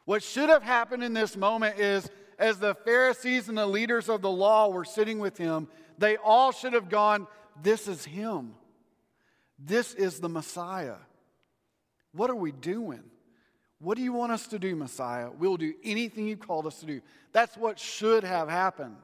What 0.06 0.24
should 0.24 0.50
have 0.50 0.64
happened 0.64 1.04
in 1.04 1.14
this 1.14 1.38
moment 1.38 1.78
is 1.78 2.10
as 2.40 2.58
the 2.58 2.74
Pharisees 2.74 3.48
and 3.48 3.60
the 3.60 3.68
leaders 3.68 4.10
of 4.10 4.24
the 4.24 4.32
law 4.32 4.70
were 4.70 4.86
sitting 4.86 5.20
with 5.20 5.38
him, 5.38 5.68
they 6.00 6.18
all 6.18 6.52
should 6.52 6.74
have 6.74 6.90
gone, 6.90 7.28
This 7.62 7.88
is 7.88 8.06
him. 8.06 8.56
This 9.60 9.94
is 9.94 10.20
the 10.20 10.30
Messiah. 10.30 10.98
What 12.12 12.32
are 12.32 12.36
we 12.36 12.52
doing? 12.52 13.04
What 13.80 13.98
do 13.98 14.04
you 14.04 14.14
want 14.14 14.32
us 14.32 14.48
to 14.48 14.60
do, 14.60 14.76
Messiah? 14.76 15.30
We'll 15.30 15.58
do 15.58 15.74
anything 15.84 16.28
you 16.28 16.38
called 16.38 16.66
us 16.66 16.80
to 16.80 16.86
do. 16.86 17.02
That's 17.32 17.56
what 17.56 17.80
should 17.80 18.24
have 18.24 18.50
happened. 18.50 18.98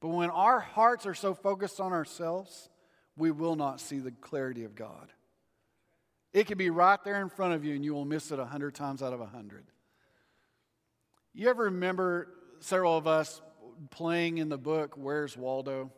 But 0.00 0.08
when 0.08 0.30
our 0.30 0.60
hearts 0.60 1.06
are 1.06 1.14
so 1.14 1.34
focused 1.34 1.80
on 1.80 1.92
ourselves, 1.92 2.68
we 3.16 3.30
will 3.30 3.56
not 3.56 3.80
see 3.80 4.00
the 4.00 4.10
clarity 4.10 4.64
of 4.64 4.74
God. 4.74 5.12
It 6.32 6.48
could 6.48 6.58
be 6.58 6.70
right 6.70 6.98
there 7.04 7.22
in 7.22 7.28
front 7.28 7.54
of 7.54 7.64
you, 7.64 7.76
and 7.76 7.84
you 7.84 7.94
will 7.94 8.04
miss 8.04 8.32
it 8.32 8.40
a 8.40 8.44
hundred 8.44 8.74
times 8.74 9.02
out 9.02 9.12
of 9.12 9.20
a 9.20 9.26
hundred. 9.26 9.64
You 11.32 11.48
ever 11.48 11.64
remember 11.64 12.28
several 12.58 12.96
of 12.96 13.06
us 13.06 13.40
playing 13.90 14.38
in 14.38 14.48
the 14.48 14.58
book 14.58 14.94
Where's 14.96 15.36
Waldo? 15.36 15.92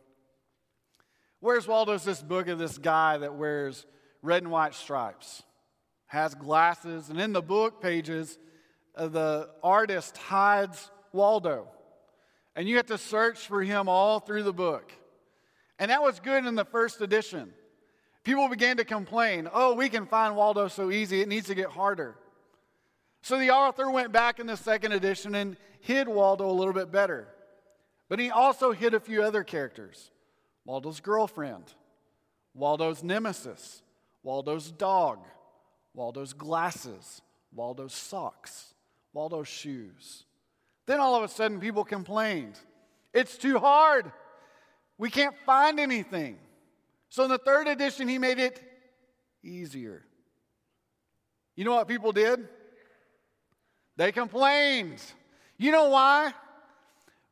Where's 1.39 1.67
Waldo 1.67 1.93
is 1.93 2.03
this 2.03 2.21
book 2.21 2.47
of 2.47 2.59
this 2.59 2.77
guy 2.77 3.17
that 3.17 3.35
wears 3.35 3.85
red 4.21 4.43
and 4.43 4.51
white 4.51 4.73
stripes, 4.73 5.43
has 6.07 6.33
glasses, 6.35 7.09
and 7.09 7.19
in 7.19 7.33
the 7.33 7.41
book 7.41 7.81
pages, 7.81 8.37
uh, 8.95 9.07
the 9.07 9.49
artist 9.61 10.17
hides 10.17 10.89
Waldo. 11.11 11.67
And 12.55 12.67
you 12.67 12.77
have 12.77 12.87
to 12.87 12.97
search 12.97 13.47
for 13.47 13.61
him 13.61 13.87
all 13.87 14.19
through 14.19 14.43
the 14.43 14.53
book. 14.53 14.91
And 15.77 15.91
that 15.91 16.01
was 16.01 16.19
good 16.19 16.45
in 16.45 16.55
the 16.55 16.65
first 16.65 17.01
edition. 17.01 17.53
People 18.23 18.49
began 18.49 18.77
to 18.77 18.85
complain, 18.85 19.47
oh, 19.53 19.75
we 19.75 19.89
can 19.89 20.05
find 20.05 20.35
Waldo 20.35 20.67
so 20.67 20.91
easy, 20.91 21.21
it 21.21 21.27
needs 21.27 21.47
to 21.47 21.55
get 21.55 21.67
harder. 21.67 22.15
So 23.21 23.37
the 23.37 23.51
author 23.51 23.91
went 23.91 24.11
back 24.11 24.39
in 24.39 24.47
the 24.47 24.57
second 24.57 24.93
edition 24.93 25.35
and 25.35 25.57
hid 25.81 26.07
Waldo 26.07 26.49
a 26.49 26.51
little 26.51 26.73
bit 26.73 26.91
better. 26.91 27.27
But 28.09 28.19
he 28.19 28.29
also 28.29 28.71
hid 28.71 28.93
a 28.93 28.99
few 28.99 29.21
other 29.21 29.43
characters 29.43 30.11
Waldo's 30.65 30.99
girlfriend, 30.99 31.73
Waldo's 32.53 33.03
nemesis, 33.03 33.81
Waldo's 34.23 34.71
dog, 34.71 35.19
Waldo's 35.97 36.33
glasses, 36.33 37.23
Waldo's 37.51 37.93
socks, 37.93 38.75
Waldo's 39.13 39.47
shoes. 39.47 40.25
Then 40.85 40.99
all 40.99 41.15
of 41.15 41.23
a 41.23 41.27
sudden, 41.27 41.59
people 41.59 41.83
complained. 41.83 42.53
It's 43.15 43.35
too 43.35 43.57
hard. 43.57 44.11
We 44.99 45.09
can't 45.09 45.35
find 45.43 45.79
anything. 45.79 46.37
So 47.09 47.23
in 47.23 47.31
the 47.31 47.39
third 47.39 47.67
edition, 47.67 48.07
he 48.07 48.19
made 48.19 48.37
it 48.37 48.61
easier. 49.43 50.05
You 51.55 51.65
know 51.65 51.73
what 51.73 51.87
people 51.87 52.11
did? 52.11 52.47
They 53.95 54.11
complained. 54.11 55.01
You 55.57 55.71
know 55.71 55.89
why? 55.89 56.31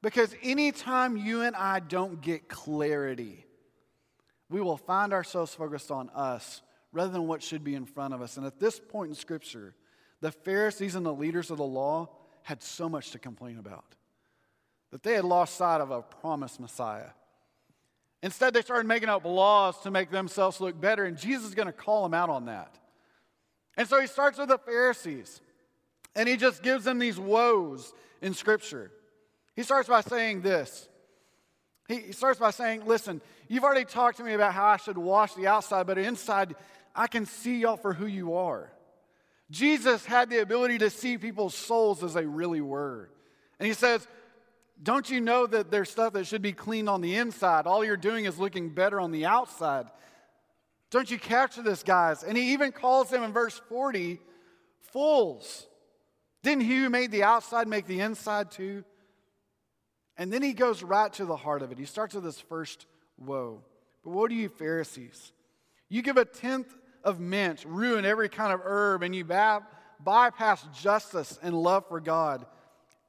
Because 0.02 0.34
anytime 0.42 1.18
you 1.18 1.44
and 1.44 1.56
I 1.56 1.82
don't 1.82 2.20
get 2.20 2.50
clarity, 2.50 3.46
we 4.50 4.60
will 4.60 4.78
find 4.78 5.14
ourselves 5.14 5.54
focused 5.54 5.92
on 5.92 6.10
us 6.10 6.64
rather 6.96 7.12
than 7.12 7.28
what 7.28 7.44
should 7.44 7.64
be 7.64 7.76
in 7.76 7.86
front 7.86 8.14
of 8.14 8.22
us. 8.22 8.38
And 8.38 8.46
at 8.46 8.60
this 8.60 8.80
point 8.80 9.10
in 9.10 9.16
Scripture, 9.16 9.76
the 10.22 10.32
Pharisees 10.32 10.96
and 10.96 11.06
the 11.06 11.14
leaders 11.14 11.52
of 11.52 11.58
the 11.58 11.66
law 11.66 12.10
had 12.44 12.64
so 12.64 12.88
much 12.88 13.12
to 13.12 13.20
complain 13.20 13.60
about 13.60 13.96
that 14.92 15.04
they 15.04 15.14
had 15.14 15.26
lost 15.26 15.56
sight 15.56 15.82
of 15.82 15.92
a 15.92 16.02
promised 16.02 16.60
Messiah. 16.60 17.10
Instead, 18.24 18.54
they 18.54 18.62
started 18.62 18.88
making 18.88 19.10
up 19.10 19.26
laws 19.26 19.78
to 19.82 19.92
make 19.92 20.10
themselves 20.10 20.62
look 20.62 20.80
better, 20.80 21.04
and 21.04 21.18
Jesus 21.18 21.50
is 21.50 21.54
going 21.54 21.68
to 21.68 21.74
call 21.74 22.04
them 22.04 22.14
out 22.14 22.30
on 22.30 22.46
that. 22.46 22.80
And 23.76 23.90
so 23.90 24.00
he 24.00 24.08
starts 24.08 24.38
with 24.38 24.48
the 24.48 24.58
Pharisees, 24.58 25.42
and 26.16 26.30
he 26.30 26.38
just 26.38 26.64
gives 26.64 26.86
them 26.86 26.98
these 26.98 27.20
woes 27.20 27.94
in 28.22 28.34
Scripture. 28.34 28.90
He 29.54 29.64
starts 29.64 29.90
by 29.90 30.00
saying 30.00 30.42
this. 30.42 30.88
He 31.88 32.14
starts 32.14 32.40
by 32.40 32.52
saying, 32.52 32.86
Listen, 32.86 33.22
you've 33.48 33.64
already 33.64 33.86
talked 33.86 34.18
to 34.18 34.24
me 34.24 34.34
about 34.34 34.54
how 34.54 34.66
I 34.66 34.78
should 34.78 34.98
wash 34.98 35.34
the 35.34 35.48
outside, 35.48 35.86
but 35.88 35.98
inside, 35.98 36.56
I 36.96 37.08
can 37.08 37.26
see 37.26 37.60
y'all 37.60 37.78
for 37.78 37.94
who 37.94 38.06
you 38.06 38.36
are. 38.36 38.72
Jesus 39.52 40.06
had 40.06 40.30
the 40.30 40.42
ability 40.42 40.80
to 40.80 40.90
see 40.90 41.18
people's 41.18 41.54
souls 41.54 42.04
as 42.04 42.14
they 42.14 42.26
really 42.26 42.62
were. 42.62 43.10
And 43.60 43.68
he 43.68 43.74
says, 43.74 44.08
Don't 44.82 45.10
you 45.10 45.22
know 45.22 45.46
that 45.46 45.70
there's 45.70 45.90
stuff 45.90 46.14
that 46.14 46.26
should 46.26 46.42
be 46.42 46.54
cleaned 46.54 46.90
on 46.90 47.02
the 47.02 47.16
inside? 47.16 47.68
All 47.68 47.86
you're 47.86 47.98
doing 47.98 48.26
is 48.26 48.40
looking 48.40 48.70
better 48.70 49.00
on 49.00 49.12
the 49.12 49.26
outside. 49.26 49.86
Don't 50.90 51.10
you 51.12 51.20
capture 51.20 51.62
this, 51.62 51.84
guys? 51.84 52.24
And 52.24 52.38
he 52.38 52.54
even 52.54 52.72
calls 52.72 53.10
them 53.10 53.24
in 53.24 53.34
verse 53.34 53.60
40 53.70 54.20
fools. 54.80 55.68
Didn't 56.42 56.64
he 56.64 56.78
who 56.78 56.90
made 56.90 57.12
the 57.12 57.24
outside 57.24 57.68
make 57.68 57.88
the 57.88 58.00
inside 58.00 58.52
too? 58.52 58.84
And 60.18 60.32
then 60.32 60.42
he 60.42 60.54
goes 60.54 60.82
right 60.84 61.12
to 61.14 61.26
the 61.26 61.36
heart 61.36 61.62
of 61.62 61.72
it. 61.72 61.78
He 61.78 61.86
starts 61.86 62.16
with 62.16 62.24
this 62.24 62.40
first 62.40 62.86
woe. 63.18 63.62
But 64.04 64.12
what 64.12 64.30
do 64.30 64.36
you, 64.36 64.50
Pharisees? 64.50 65.34
You 65.90 66.02
give 66.02 66.18
a 66.18 66.26
tenth 66.26 66.74
of 67.06 67.20
mint, 67.20 67.64
ruin 67.66 68.04
every 68.04 68.28
kind 68.28 68.52
of 68.52 68.60
herb, 68.64 69.04
and 69.04 69.16
you 69.16 69.24
bypass 69.24 70.66
justice 70.74 71.40
and 71.42 71.56
love 71.56 71.88
for 71.88 72.02
God. 72.02 72.46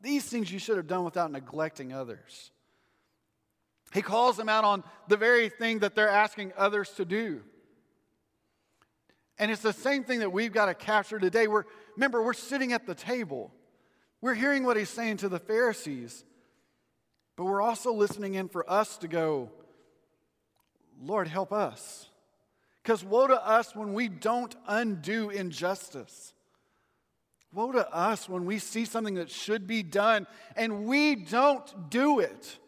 These 0.03 0.27
things 0.27 0.53
you 0.53 0.61
should 0.61 0.77
have 0.77 0.87
done 0.87 1.05
without 1.05 1.33
neglecting 1.33 1.93
others. 1.93 2.53
He 3.93 4.03
calls 4.03 4.37
them 4.37 4.49
out 4.49 4.65
on 4.65 4.85
the 5.09 5.17
very 5.17 5.49
thing 5.49 5.81
that 5.81 5.95
they're 5.95 6.09
asking 6.11 6.53
others 6.57 6.91
to 6.91 7.05
do. 7.05 7.41
And 9.39 9.51
it's 9.51 9.63
the 9.63 9.73
same 9.73 10.05
thing 10.05 10.21
that 10.21 10.33
we've 10.33 10.53
got 10.53 10.67
to 10.67 10.75
capture 10.75 11.19
today. 11.19 11.47
We're, 11.47 11.65
remember, 11.97 12.23
we're 12.23 12.35
sitting 12.35 12.73
at 12.73 12.87
the 12.87 12.95
table. 12.95 13.53
We're 14.21 14.35
hearing 14.35 14.65
what 14.65 14.77
he's 14.77 14.91
saying 14.91 15.19
to 15.19 15.29
the 15.29 15.39
Pharisees, 15.39 16.25
but 17.37 17.45
we're 17.45 17.63
also 17.63 17.93
listening 17.93 18.35
in 18.35 18.49
for 18.49 18.69
us 18.71 18.99
to 18.99 19.09
go, 19.09 19.51
Lord, 21.01 21.29
help 21.29 21.53
us. 21.53 22.09
Because 22.87 23.03
woe 23.03 23.27
to 23.27 23.45
us 23.45 23.75
when 23.75 23.95
we 23.95 24.07
don't 24.07 24.55
undo 24.69 25.31
injustice. 25.31 26.33
Woe 27.53 27.73
to 27.73 27.93
us 27.93 28.29
when 28.29 28.45
we 28.45 28.61
see 28.61 28.85
something 28.85 29.15
that 29.15 29.29
should 29.29 29.67
be 29.67 29.83
done 29.83 30.29
and 30.55 30.85
we 30.85 31.17
don't 31.17 31.91
do 31.91 32.21
it. 32.21 32.61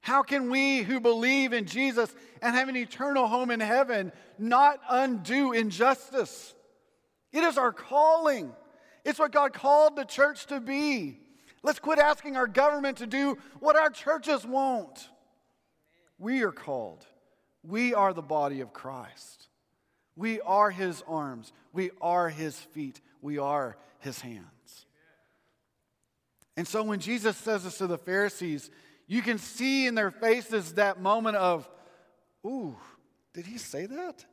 How 0.00 0.22
can 0.22 0.50
we 0.50 0.78
who 0.78 0.98
believe 0.98 1.52
in 1.52 1.66
Jesus 1.66 2.14
and 2.40 2.56
have 2.56 2.70
an 2.70 2.76
eternal 2.76 3.26
home 3.26 3.50
in 3.50 3.60
heaven 3.60 4.12
not 4.38 4.80
undo 4.88 5.52
injustice? 5.52 6.54
It 7.34 7.44
is 7.44 7.58
our 7.58 7.72
calling. 7.72 8.50
It's 9.04 9.18
what 9.18 9.30
God 9.30 9.52
called 9.52 9.96
the 9.96 10.06
church 10.06 10.46
to 10.46 10.58
be. 10.58 11.20
Let's 11.62 11.80
quit 11.80 11.98
asking 11.98 12.38
our 12.38 12.46
government 12.46 12.96
to 12.96 13.06
do 13.06 13.36
what 13.60 13.76
our 13.76 13.90
churches 13.90 14.46
won't. 14.46 15.10
We 16.18 16.40
are 16.44 16.52
called 16.52 17.04
we 17.68 17.94
are 17.94 18.12
the 18.12 18.22
body 18.22 18.60
of 18.60 18.72
Christ. 18.72 19.48
We 20.14 20.40
are 20.40 20.70
his 20.70 21.02
arms. 21.06 21.52
We 21.72 21.90
are 22.00 22.28
his 22.28 22.58
feet. 22.58 23.00
We 23.20 23.38
are 23.38 23.76
his 24.00 24.20
hands. 24.20 24.86
And 26.56 26.66
so 26.66 26.82
when 26.82 27.00
Jesus 27.00 27.36
says 27.36 27.64
this 27.64 27.78
to 27.78 27.86
the 27.86 27.98
Pharisees, 27.98 28.70
you 29.06 29.20
can 29.20 29.38
see 29.38 29.86
in 29.86 29.94
their 29.94 30.10
faces 30.10 30.74
that 30.74 31.00
moment 31.00 31.36
of, 31.36 31.68
ooh, 32.46 32.76
did 33.34 33.46
he 33.46 33.58
say 33.58 33.86
that? 33.86 34.24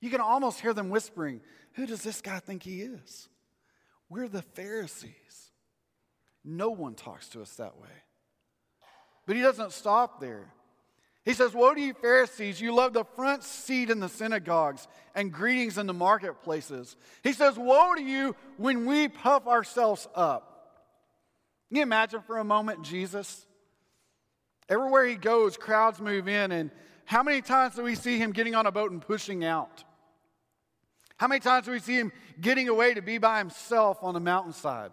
You 0.00 0.10
can 0.10 0.20
almost 0.20 0.60
hear 0.60 0.72
them 0.72 0.90
whispering, 0.90 1.40
who 1.72 1.86
does 1.86 2.02
this 2.02 2.20
guy 2.20 2.38
think 2.38 2.62
he 2.62 2.82
is? 2.82 3.28
We're 4.08 4.28
the 4.28 4.42
Pharisees. 4.42 5.50
No 6.44 6.70
one 6.70 6.94
talks 6.94 7.28
to 7.30 7.42
us 7.42 7.54
that 7.56 7.78
way. 7.78 7.88
But 9.26 9.36
he 9.36 9.42
doesn't 9.42 9.72
stop 9.72 10.20
there. 10.20 10.52
He 11.24 11.34
says, 11.34 11.52
Woe 11.52 11.74
to 11.74 11.80
you, 11.80 11.94
Pharisees! 11.94 12.60
You 12.60 12.74
love 12.74 12.92
the 12.92 13.04
front 13.04 13.44
seat 13.44 13.90
in 13.90 14.00
the 14.00 14.08
synagogues 14.08 14.88
and 15.14 15.32
greetings 15.32 15.76
in 15.76 15.86
the 15.86 15.92
marketplaces. 15.92 16.96
He 17.22 17.32
says, 17.32 17.56
Woe 17.58 17.94
to 17.94 18.02
you 18.02 18.34
when 18.56 18.86
we 18.86 19.08
puff 19.08 19.46
ourselves 19.46 20.08
up. 20.14 20.50
Can 21.68 21.76
you 21.76 21.82
imagine 21.82 22.22
for 22.22 22.38
a 22.38 22.44
moment 22.44 22.82
Jesus? 22.82 23.46
Everywhere 24.68 25.06
he 25.06 25.16
goes, 25.16 25.56
crowds 25.56 26.00
move 26.00 26.28
in, 26.28 26.52
and 26.52 26.70
how 27.04 27.22
many 27.22 27.42
times 27.42 27.74
do 27.74 27.82
we 27.82 27.96
see 27.96 28.18
him 28.18 28.32
getting 28.32 28.54
on 28.54 28.66
a 28.66 28.72
boat 28.72 28.92
and 28.92 29.02
pushing 29.02 29.44
out? 29.44 29.84
How 31.16 31.26
many 31.26 31.40
times 31.40 31.66
do 31.66 31.72
we 31.72 31.80
see 31.80 31.96
him 31.96 32.12
getting 32.40 32.68
away 32.68 32.94
to 32.94 33.02
be 33.02 33.18
by 33.18 33.38
himself 33.38 33.98
on 34.02 34.14
the 34.14 34.20
mountainside? 34.20 34.92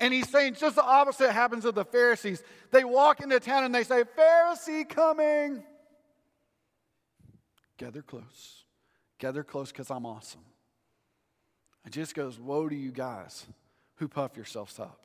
And 0.00 0.12
he's 0.12 0.28
saying 0.28 0.54
just 0.54 0.76
the 0.76 0.84
opposite 0.84 1.32
happens 1.32 1.64
with 1.64 1.76
the 1.76 1.84
Pharisees. 1.84 2.42
They 2.70 2.84
walk 2.84 3.20
into 3.20 3.38
town 3.40 3.64
and 3.64 3.74
they 3.74 3.84
say, 3.84 4.02
Pharisee 4.18 4.88
coming. 4.88 5.62
Gather 7.76 8.02
close. 8.02 8.64
Gather 9.18 9.44
close 9.44 9.70
because 9.70 9.90
I'm 9.90 10.06
awesome. 10.06 10.44
And 11.84 11.92
Jesus 11.92 12.12
goes, 12.12 12.38
Woe 12.38 12.68
to 12.68 12.74
you 12.74 12.90
guys 12.90 13.46
who 13.96 14.08
puff 14.08 14.36
yourselves 14.36 14.78
up. 14.80 15.00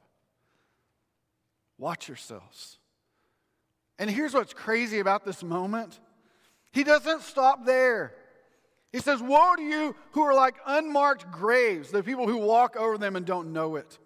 Watch 1.78 2.08
yourselves. 2.08 2.78
And 3.98 4.10
here's 4.10 4.34
what's 4.34 4.54
crazy 4.54 5.00
about 5.00 5.26
this 5.26 5.44
moment 5.44 6.00
He 6.72 6.84
doesn't 6.84 7.22
stop 7.22 7.66
there. 7.66 8.14
He 8.92 9.00
says, 9.00 9.22
Woe 9.22 9.56
to 9.56 9.62
you 9.62 9.96
who 10.12 10.22
are 10.22 10.34
like 10.34 10.56
unmarked 10.66 11.32
graves, 11.32 11.92
the 11.92 12.02
people 12.02 12.28
who 12.28 12.38
walk 12.38 12.76
over 12.76 12.98
them 12.98 13.16
and 13.16 13.26
don't 13.26 13.54
know 13.54 13.76
it. 13.76 14.00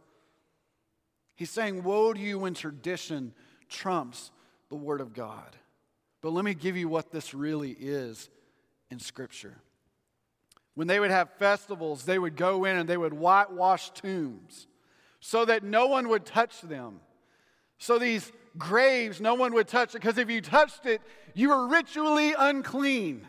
He's 1.35 1.49
saying, 1.49 1.83
Woe 1.83 2.13
to 2.13 2.19
you 2.19 2.39
when 2.39 2.53
tradition 2.53 3.33
trumps 3.69 4.31
the 4.69 4.75
Word 4.75 5.01
of 5.01 5.13
God. 5.13 5.55
But 6.21 6.31
let 6.31 6.45
me 6.45 6.53
give 6.53 6.77
you 6.77 6.87
what 6.87 7.11
this 7.11 7.33
really 7.33 7.71
is 7.71 8.29
in 8.89 8.99
Scripture. 8.99 9.55
When 10.75 10.87
they 10.87 10.99
would 10.99 11.11
have 11.11 11.29
festivals, 11.37 12.05
they 12.05 12.17
would 12.17 12.35
go 12.35 12.65
in 12.65 12.77
and 12.77 12.87
they 12.87 12.97
would 12.97 13.13
whitewash 13.13 13.91
tombs 13.91 14.67
so 15.19 15.45
that 15.45 15.63
no 15.63 15.87
one 15.87 16.09
would 16.09 16.25
touch 16.25 16.61
them. 16.61 16.99
So 17.77 17.99
these 17.99 18.31
graves, 18.57 19.21
no 19.21 19.35
one 19.35 19.53
would 19.53 19.67
touch 19.67 19.95
it, 19.95 20.01
because 20.01 20.17
if 20.17 20.29
you 20.29 20.41
touched 20.41 20.85
it, 20.85 21.01
you 21.33 21.49
were 21.49 21.67
ritually 21.67 22.33
unclean. 22.37 23.27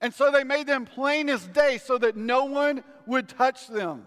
And 0.00 0.14
so 0.14 0.30
they 0.30 0.44
made 0.44 0.66
them 0.66 0.86
plain 0.86 1.28
as 1.28 1.46
day 1.46 1.78
so 1.78 1.98
that 1.98 2.16
no 2.16 2.44
one 2.46 2.82
would 3.06 3.28
touch 3.28 3.68
them. 3.68 4.06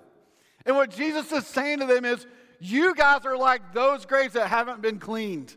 And 0.66 0.76
what 0.76 0.90
Jesus 0.90 1.32
is 1.32 1.46
saying 1.46 1.80
to 1.80 1.86
them 1.86 2.06
is, 2.06 2.26
you 2.64 2.96
guys 2.96 3.26
are 3.26 3.38
like 3.38 3.74
those 3.74 4.06
graves 4.06 4.34
that 4.36 4.48
haven't 4.48 4.82
been 4.82 4.98
cleaned. 4.98 5.54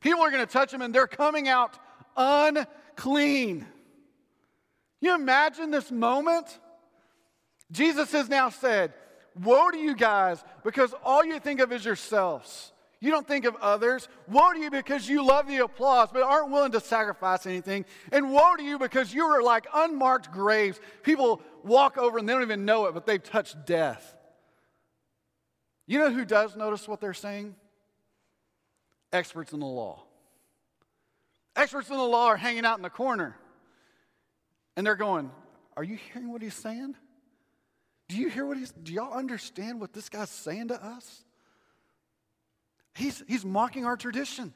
People 0.00 0.20
are 0.20 0.30
going 0.30 0.44
to 0.44 0.52
touch 0.52 0.70
them 0.70 0.82
and 0.82 0.94
they're 0.94 1.06
coming 1.06 1.48
out 1.48 1.78
unclean. 2.16 3.66
You 5.00 5.14
imagine 5.14 5.70
this 5.70 5.90
moment? 5.90 6.58
Jesus 7.70 8.12
has 8.12 8.28
now 8.28 8.50
said, 8.50 8.92
Woe 9.42 9.70
to 9.70 9.78
you 9.78 9.96
guys 9.96 10.44
because 10.62 10.94
all 11.02 11.24
you 11.24 11.40
think 11.40 11.60
of 11.60 11.72
is 11.72 11.86
yourselves. 11.86 12.72
You 13.00 13.10
don't 13.10 13.26
think 13.26 13.46
of 13.46 13.56
others. 13.56 14.06
Woe 14.28 14.52
to 14.52 14.60
you 14.60 14.70
because 14.70 15.08
you 15.08 15.24
love 15.24 15.48
the 15.48 15.56
applause 15.56 16.10
but 16.12 16.22
aren't 16.22 16.52
willing 16.52 16.72
to 16.72 16.80
sacrifice 16.80 17.46
anything. 17.46 17.86
And 18.12 18.30
woe 18.30 18.56
to 18.56 18.62
you 18.62 18.78
because 18.78 19.14
you 19.14 19.24
are 19.24 19.42
like 19.42 19.66
unmarked 19.72 20.30
graves. 20.30 20.78
People 21.02 21.40
walk 21.64 21.96
over 21.96 22.18
and 22.18 22.28
they 22.28 22.34
don't 22.34 22.42
even 22.42 22.66
know 22.66 22.86
it, 22.86 22.94
but 22.94 23.06
they've 23.06 23.22
touched 23.22 23.64
death. 23.64 24.16
You 25.92 25.98
know 25.98 26.10
who 26.10 26.24
does 26.24 26.56
notice 26.56 26.88
what 26.88 27.02
they're 27.02 27.12
saying? 27.12 27.54
Experts 29.12 29.52
in 29.52 29.60
the 29.60 29.66
law. 29.66 30.02
Experts 31.54 31.90
in 31.90 31.98
the 31.98 32.02
law 32.02 32.28
are 32.28 32.36
hanging 32.38 32.64
out 32.64 32.78
in 32.78 32.82
the 32.82 32.88
corner 32.88 33.36
and 34.74 34.86
they're 34.86 34.96
going, 34.96 35.30
Are 35.76 35.84
you 35.84 35.98
hearing 36.10 36.32
what 36.32 36.40
he's 36.40 36.54
saying? 36.54 36.94
Do 38.08 38.16
you 38.16 38.30
hear 38.30 38.46
what 38.46 38.56
he's, 38.56 38.72
do 38.72 38.90
y'all 38.90 39.12
understand 39.12 39.82
what 39.82 39.92
this 39.92 40.08
guy's 40.08 40.30
saying 40.30 40.68
to 40.68 40.82
us? 40.82 41.24
He's, 42.94 43.22
he's 43.28 43.44
mocking 43.44 43.84
our 43.84 43.98
tradition. 43.98 44.54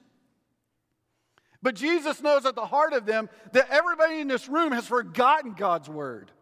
But 1.60 1.74
Jesus 1.74 2.22
knows 2.22 2.46
at 2.46 2.54
the 2.54 2.64
heart 2.64 2.94
of 2.94 3.04
them 3.04 3.28
that 3.52 3.68
everybody 3.68 4.20
in 4.20 4.28
this 4.28 4.48
room 4.48 4.72
has 4.72 4.86
forgotten 4.86 5.52
God's 5.52 5.90
word. 5.90 6.32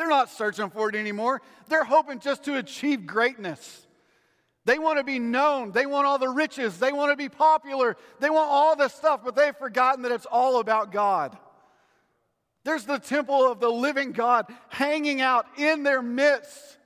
They're 0.00 0.08
not 0.08 0.30
searching 0.30 0.70
for 0.70 0.88
it 0.88 0.94
anymore. 0.94 1.42
They're 1.68 1.84
hoping 1.84 2.20
just 2.20 2.44
to 2.44 2.56
achieve 2.56 3.06
greatness. 3.06 3.86
They 4.64 4.78
want 4.78 4.96
to 4.96 5.04
be 5.04 5.18
known. 5.18 5.72
They 5.72 5.84
want 5.84 6.06
all 6.06 6.18
the 6.18 6.30
riches. 6.30 6.78
They 6.78 6.90
want 6.90 7.12
to 7.12 7.16
be 7.16 7.28
popular. 7.28 7.98
They 8.18 8.30
want 8.30 8.48
all 8.48 8.74
this 8.76 8.94
stuff, 8.94 9.20
but 9.22 9.36
they've 9.36 9.54
forgotten 9.54 10.00
that 10.04 10.12
it's 10.12 10.24
all 10.24 10.58
about 10.58 10.90
God. 10.90 11.36
There's 12.64 12.86
the 12.86 12.98
temple 12.98 13.52
of 13.52 13.60
the 13.60 13.68
living 13.68 14.12
God 14.12 14.46
hanging 14.70 15.20
out 15.20 15.44
in 15.58 15.82
their 15.82 16.00
midst. 16.00 16.78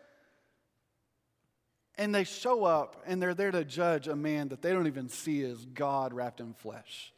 And 1.97 2.12
they 2.12 2.25
show 2.25 2.64
up 2.64 3.00
and 3.06 3.23
they're 3.23 3.33
there 3.33 3.52
to 3.52 3.64
judge 3.64 4.09
a 4.09 4.16
man 4.16 4.49
that 4.49 4.61
they 4.61 4.73
don't 4.73 4.88
even 4.88 5.09
see 5.09 5.44
as 5.44 5.64
God 5.66 6.12
wrapped 6.12 6.40
in 6.40 6.52
flesh. 6.52 7.12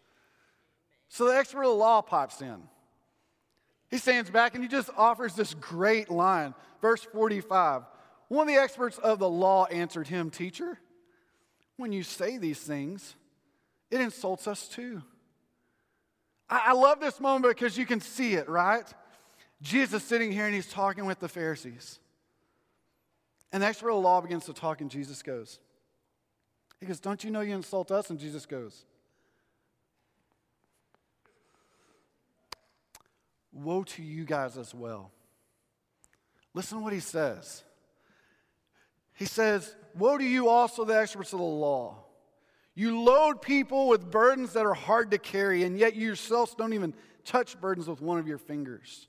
So 1.08 1.24
the 1.24 1.38
expert 1.38 1.62
of 1.62 1.70
the 1.70 1.74
law 1.74 2.02
pops 2.02 2.42
in. 2.42 2.68
He 3.90 3.98
stands 3.98 4.30
back 4.30 4.54
and 4.54 4.62
he 4.62 4.68
just 4.68 4.90
offers 4.96 5.34
this 5.34 5.54
great 5.54 6.10
line. 6.10 6.54
Verse 6.80 7.02
45 7.02 7.82
One 8.28 8.48
of 8.48 8.54
the 8.54 8.60
experts 8.60 8.98
of 8.98 9.18
the 9.18 9.28
law 9.28 9.66
answered 9.66 10.08
him, 10.08 10.30
Teacher, 10.30 10.78
when 11.76 11.92
you 11.92 12.02
say 12.02 12.38
these 12.38 12.60
things, 12.60 13.14
it 13.90 14.00
insults 14.00 14.48
us 14.48 14.68
too. 14.68 15.02
I, 16.48 16.74
love 16.74 17.00
this 17.00 17.18
moment 17.18 17.56
because 17.56 17.76
you 17.76 17.86
can 17.86 18.00
see 18.00 18.34
it, 18.34 18.48
right? 18.48 18.84
Jesus 19.62 20.04
sitting 20.04 20.30
here 20.30 20.46
and 20.46 20.54
he's 20.54 20.70
talking 20.70 21.04
with 21.04 21.18
the 21.18 21.28
Pharisees. 21.28 21.98
And 23.52 23.62
the 23.62 23.66
expert 23.66 23.88
of 23.90 23.96
the 23.96 24.00
law 24.00 24.20
begins 24.20 24.44
to 24.44 24.52
talk, 24.52 24.80
and 24.80 24.90
Jesus 24.90 25.22
goes, 25.22 25.58
He 26.80 26.86
goes, 26.86 27.00
Don't 27.00 27.24
you 27.24 27.30
know 27.30 27.40
you 27.40 27.54
insult 27.54 27.90
us? 27.90 28.10
And 28.10 28.18
Jesus 28.18 28.46
goes, 28.46 28.84
Woe 33.56 33.84
to 33.84 34.02
you 34.02 34.24
guys 34.24 34.58
as 34.58 34.74
well. 34.74 35.10
Listen 36.52 36.78
to 36.78 36.84
what 36.84 36.92
he 36.92 37.00
says. 37.00 37.64
He 39.14 39.24
says, 39.24 39.74
Woe 39.96 40.18
to 40.18 40.24
you 40.24 40.48
also, 40.48 40.84
the 40.84 40.98
experts 40.98 41.32
of 41.32 41.38
the 41.38 41.44
law. 41.44 42.04
You 42.74 43.00
load 43.00 43.40
people 43.40 43.88
with 43.88 44.10
burdens 44.10 44.52
that 44.52 44.66
are 44.66 44.74
hard 44.74 45.10
to 45.12 45.18
carry, 45.18 45.64
and 45.64 45.78
yet 45.78 45.96
you 45.96 46.06
yourselves 46.06 46.54
don't 46.54 46.74
even 46.74 46.92
touch 47.24 47.58
burdens 47.58 47.88
with 47.88 48.02
one 48.02 48.18
of 48.18 48.28
your 48.28 48.36
fingers. 48.36 49.08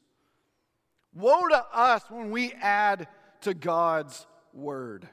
Woe 1.14 1.48
to 1.50 1.66
us 1.74 2.04
when 2.10 2.32
we 2.32 2.54
add 2.54 3.08
to 3.42 3.54
God's 3.54 4.26
word. 4.54 5.10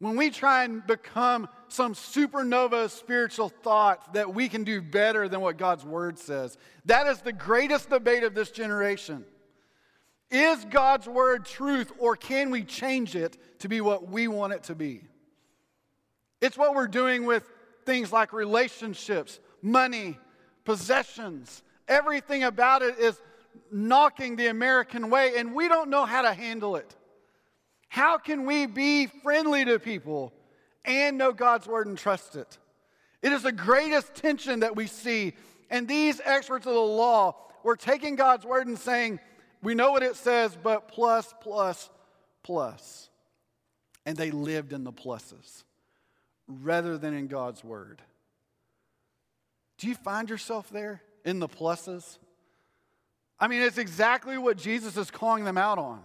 When 0.00 0.16
we 0.16 0.30
try 0.30 0.64
and 0.64 0.84
become 0.84 1.48
some 1.74 1.92
supernova 1.94 2.88
spiritual 2.88 3.48
thought 3.48 4.14
that 4.14 4.32
we 4.32 4.48
can 4.48 4.62
do 4.62 4.80
better 4.80 5.28
than 5.28 5.40
what 5.40 5.58
God's 5.58 5.84
word 5.84 6.18
says, 6.18 6.56
that 6.84 7.08
is 7.08 7.20
the 7.20 7.32
greatest 7.32 7.90
debate 7.90 8.22
of 8.22 8.32
this 8.32 8.52
generation. 8.52 9.24
Is 10.30 10.64
God's 10.70 11.08
word 11.08 11.44
truth, 11.44 11.92
or 11.98 12.14
can 12.14 12.50
we 12.50 12.62
change 12.62 13.16
it 13.16 13.36
to 13.58 13.68
be 13.68 13.80
what 13.80 14.08
we 14.08 14.28
want 14.28 14.52
it 14.52 14.62
to 14.64 14.74
be? 14.74 15.02
It's 16.40 16.56
what 16.56 16.74
we're 16.74 16.88
doing 16.88 17.26
with 17.26 17.44
things 17.84 18.12
like 18.12 18.32
relationships, 18.32 19.40
money, 19.60 20.16
possessions. 20.64 21.62
Everything 21.88 22.44
about 22.44 22.82
it 22.82 22.98
is 22.98 23.20
knocking 23.72 24.36
the 24.36 24.46
American 24.46 25.10
way, 25.10 25.38
and 25.38 25.54
we 25.54 25.68
don't 25.68 25.90
know 25.90 26.04
how 26.04 26.22
to 26.22 26.34
handle 26.34 26.76
it. 26.76 26.94
How 27.88 28.16
can 28.16 28.46
we 28.46 28.66
be 28.66 29.06
friendly 29.06 29.64
to 29.64 29.78
people 29.78 30.32
and 30.84 31.18
know 31.18 31.32
God's 31.32 31.66
word 31.66 31.86
and 31.86 31.96
trust 31.96 32.36
it? 32.36 32.58
It 33.22 33.32
is 33.32 33.42
the 33.42 33.52
greatest 33.52 34.14
tension 34.14 34.60
that 34.60 34.76
we 34.76 34.86
see. 34.86 35.34
And 35.70 35.88
these 35.88 36.20
experts 36.24 36.66
of 36.66 36.74
the 36.74 36.80
law 36.80 37.36
were 37.62 37.76
taking 37.76 38.16
God's 38.16 38.44
word 38.44 38.66
and 38.66 38.78
saying, 38.78 39.18
we 39.62 39.74
know 39.74 39.92
what 39.92 40.02
it 40.02 40.16
says, 40.16 40.56
but 40.62 40.88
plus, 40.88 41.32
plus, 41.40 41.90
plus. 42.42 43.08
And 44.04 44.16
they 44.16 44.30
lived 44.30 44.74
in 44.74 44.84
the 44.84 44.92
pluses 44.92 45.64
rather 46.46 46.98
than 46.98 47.14
in 47.14 47.26
God's 47.26 47.64
word. 47.64 48.02
Do 49.78 49.88
you 49.88 49.94
find 49.94 50.28
yourself 50.28 50.68
there 50.68 51.02
in 51.24 51.38
the 51.38 51.48
pluses? 51.48 52.18
I 53.40 53.48
mean, 53.48 53.62
it's 53.62 53.78
exactly 53.78 54.36
what 54.36 54.58
Jesus 54.58 54.98
is 54.98 55.10
calling 55.10 55.44
them 55.44 55.56
out 55.56 55.78
on. 55.78 56.02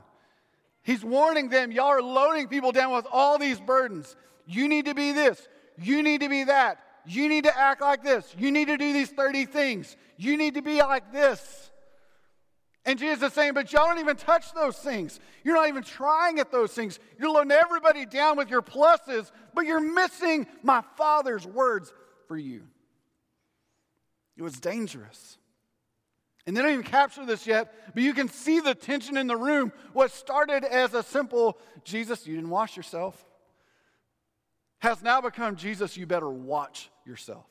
He's 0.82 1.04
warning 1.04 1.50
them, 1.50 1.74
y'all 1.74 1.88
are 1.88 2.02
loading 2.02 2.48
people 2.48 2.72
down 2.72 2.94
with 2.94 3.06
all 3.12 3.38
these 3.38 3.60
burdens. 3.60 4.16
You 4.52 4.68
need 4.68 4.86
to 4.86 4.96
be 4.96 5.12
this, 5.12 5.48
you 5.78 6.02
need 6.02 6.22
to 6.22 6.30
be 6.30 6.46
that, 6.46 6.80
you 7.06 7.30
need 7.30 7.44
to 7.44 7.56
act 7.56 7.82
like 7.82 8.04
this, 8.04 8.36
you 8.36 8.52
need 8.52 8.66
to 8.66 8.78
do 8.78 8.92
these 8.94 9.10
30 9.12 9.46
things, 9.46 9.96
you 10.18 10.38
need 10.38 10.56
to 10.56 10.64
be 10.64 10.80
like 10.80 11.14
this. 11.14 11.70
And 12.84 12.98
Jesus 12.98 13.22
is 13.22 13.34
saying, 13.34 13.54
but 13.54 13.72
y'all 13.72 13.86
don't 13.86 14.00
even 14.00 14.16
touch 14.16 14.52
those 14.54 14.76
things. 14.80 15.20
You're 15.44 15.54
not 15.54 15.68
even 15.68 15.84
trying 15.84 16.40
at 16.40 16.52
those 16.52 16.72
things. 16.72 16.98
You're 17.20 17.30
loading 17.30 17.52
everybody 17.52 18.08
down 18.08 18.36
with 18.36 18.50
your 18.50 18.64
pluses, 18.64 19.30
but 19.54 19.66
you're 19.66 19.80
missing 19.80 20.48
my 20.64 20.82
Father's 20.98 21.46
words 21.46 21.94
for 22.28 22.36
you. 22.36 22.64
It 24.38 24.42
was 24.42 24.60
dangerous. 24.60 25.38
And 26.48 26.58
they 26.58 26.64
don't 26.64 26.72
even 26.72 26.84
capture 26.84 27.28
this 27.28 27.46
yet, 27.46 27.94
but 27.94 28.02
you 28.02 28.16
can 28.16 28.28
see 28.28 28.60
the 28.60 28.74
tension 28.74 29.18
in 29.18 29.28
the 29.28 29.38
room. 29.38 29.72
What 29.94 30.12
started 30.12 30.64
as 30.64 30.96
a 30.96 31.04
simple, 31.04 31.60
Jesus, 31.84 32.26
you 32.26 32.36
didn't 32.36 32.50
wash 32.50 32.76
yourself, 32.76 33.24
has 34.80 35.04
now 35.04 35.22
become, 35.22 35.56
Jesus, 35.56 35.98
you 35.98 36.06
better 36.06 36.30
watch 36.30 36.90
yourself. 37.06 37.46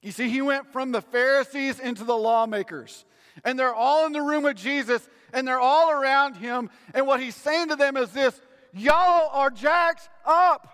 You 0.00 0.12
see, 0.12 0.28
he 0.28 0.42
went 0.42 0.72
from 0.72 0.92
the 0.92 1.02
Pharisees 1.02 1.80
into 1.80 2.04
the 2.04 2.16
lawmakers 2.16 3.04
and 3.44 3.58
they're 3.58 3.74
all 3.74 4.06
in 4.06 4.12
the 4.12 4.22
room 4.22 4.44
with 4.44 4.56
Jesus 4.56 5.06
and 5.32 5.46
they're 5.46 5.60
all 5.60 5.90
around 5.90 6.36
him. 6.36 6.70
And 6.94 7.06
what 7.06 7.20
he's 7.20 7.34
saying 7.34 7.68
to 7.68 7.76
them 7.76 7.96
is 7.96 8.10
this 8.10 8.40
y'all 8.72 9.30
are 9.32 9.50
jacked 9.50 10.08
up 10.24 10.68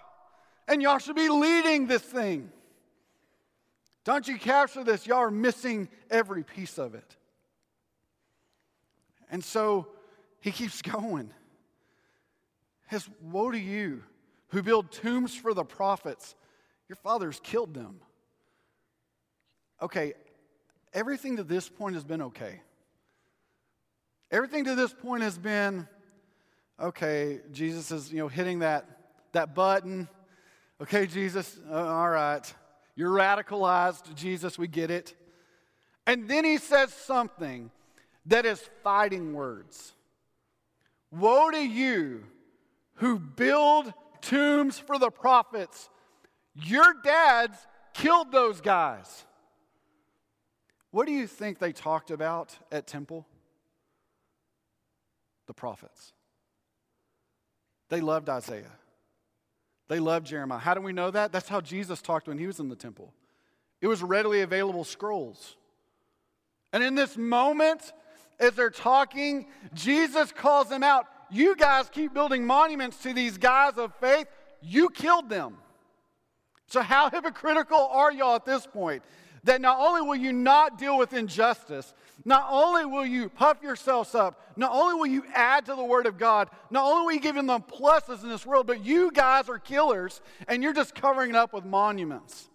and 0.69 0.83
y'all 0.83 0.99
should 0.99 1.17
be 1.17 1.29
leading 1.29 1.87
this 1.87 2.03
thing. 2.03 2.51
Don't 4.05 4.29
you 4.29 4.39
capture 4.39 4.85
this? 4.85 5.07
Y'all 5.07 5.19
are 5.19 5.31
missing 5.31 5.89
every 6.11 6.45
piece 6.45 6.79
of 6.79 6.95
it. 6.95 7.17
And 9.31 9.43
so 9.43 9.89
he 10.41 10.51
keeps 10.51 10.83
going. 10.83 11.31
His 12.89 13.09
woe 13.23 13.51
to 13.51 13.59
you 13.59 14.03
who 14.55 14.63
build 14.63 14.93
tombs 14.93 15.35
for 15.35 15.53
the 15.53 15.65
prophets. 15.65 16.37
Your 16.89 16.95
fathers 16.95 17.41
killed 17.43 17.75
them. 17.75 17.97
Okay, 19.83 20.15
everything 20.93 21.39
to 21.39 21.43
this 21.43 21.69
point 21.69 21.97
has 21.97 22.05
been 22.05 22.23
okay. 22.23 22.61
Everything 24.31 24.65
to 24.67 24.77
this 24.77 24.95
point 24.95 25.25
has 25.25 25.37
been 25.37 25.89
okay. 26.81 27.41
Jesus 27.51 27.91
is, 27.91 28.13
you 28.13 28.19
know, 28.19 28.29
hitting 28.29 28.61
that, 28.61 28.87
that 29.33 29.57
button. 29.57 30.09
Okay, 30.81 31.09
Jesus, 31.09 31.59
uh, 31.69 31.75
all 31.75 32.11
right. 32.11 32.55
You're 32.95 33.11
radicalized, 33.11 34.15
Jesus, 34.15 34.57
we 34.57 34.69
get 34.69 34.89
it. 34.89 35.17
And 36.07 36.29
then 36.29 36.45
he 36.45 36.59
says 36.59 36.95
something 36.95 37.73
that 38.27 38.47
is 38.47 38.63
fighting 38.85 39.35
words. 39.35 39.95
Woe 41.11 41.51
to 41.51 41.59
you 41.59 42.23
who 42.95 43.19
build 43.19 43.93
tombs 44.25 44.79
for 44.79 44.99
the 44.99 45.11
prophets. 45.11 45.89
Your 46.55 46.95
dads 47.03 47.57
killed 47.93 48.33
those 48.33 48.61
guys. 48.61 49.25
What 50.91 51.07
do 51.07 51.13
you 51.13 51.27
think 51.27 51.59
they 51.59 51.73
talked 51.73 52.11
about 52.11 52.57
at 52.71 52.87
temple? 52.87 53.27
The 55.47 55.55
prophets. 55.55 56.13
They 57.89 58.01
loved 58.01 58.29
Isaiah. 58.29 58.73
They 59.89 60.01
loved 60.01 60.27
Jeremiah. 60.27 60.59
How 60.59 60.75
do 60.75 60.81
we 60.81 60.93
know 60.93 61.11
that? 61.11 61.33
That's 61.33 61.49
how 61.49 61.61
Jesus 61.61 62.01
talked 62.01 62.29
when 62.29 62.39
he 62.39 62.47
was 62.47 62.61
in 62.61 62.69
the 62.69 62.77
temple. 62.77 63.13
It 63.81 63.87
was 63.87 64.03
readily 64.03 64.41
available 64.41 64.85
scrolls. 64.85 65.57
And 66.73 66.83
in 66.83 66.95
this 66.95 67.17
moment, 67.17 67.93
as 68.41 68.55
they're 68.55 68.71
talking, 68.71 69.47
Jesus 69.75 70.33
calls 70.33 70.69
them 70.69 70.83
out. 70.83 71.07
You 71.35 71.57
guys 71.57 71.89
keep 71.89 72.15
building 72.15 72.47
monuments 72.47 72.99
to 72.99 73.13
these 73.13 73.39
guys 73.39 73.77
of 73.77 73.93
faith. 73.97 74.29
You 74.63 74.89
killed 74.89 75.29
them. 75.29 75.57
So, 76.69 76.81
how 76.81 77.11
hypocritical 77.13 77.89
are 77.91 78.13
y'all 78.13 78.37
at 78.37 78.45
this 78.45 78.67
point? 78.69 79.03
That 79.43 79.61
not 79.61 79.79
only 79.81 80.01
will 80.01 80.17
you 80.17 80.33
not 80.33 80.79
deal 80.79 80.97
with 80.97 81.13
injustice, 81.13 81.93
not 82.25 82.47
only 82.51 82.87
will 82.87 83.05
you 83.05 83.29
puff 83.29 83.63
yourselves 83.63 84.15
up, 84.15 84.41
not 84.57 84.71
only 84.73 84.95
will 84.95 85.07
you 85.07 85.25
add 85.35 85.67
to 85.67 85.75
the 85.75 85.85
Word 85.85 86.07
of 86.07 86.19
God, 86.19 86.49
not 86.71 86.87
only 86.87 87.05
will 87.05 87.13
you 87.13 87.21
give 87.21 87.35
them 87.35 87.49
pluses 87.49 88.23
in 88.23 88.29
this 88.29 88.47
world, 88.47 88.69
but 88.69 88.85
you 88.85 89.11
guys 89.11 89.49
are 89.49 89.59
killers 89.59 90.23
and 90.47 90.63
you're 90.63 90.73
just 90.73 90.95
covering 90.95 91.31
it 91.31 91.37
up 91.37 91.53
with 91.53 91.65
monuments. 91.65 92.49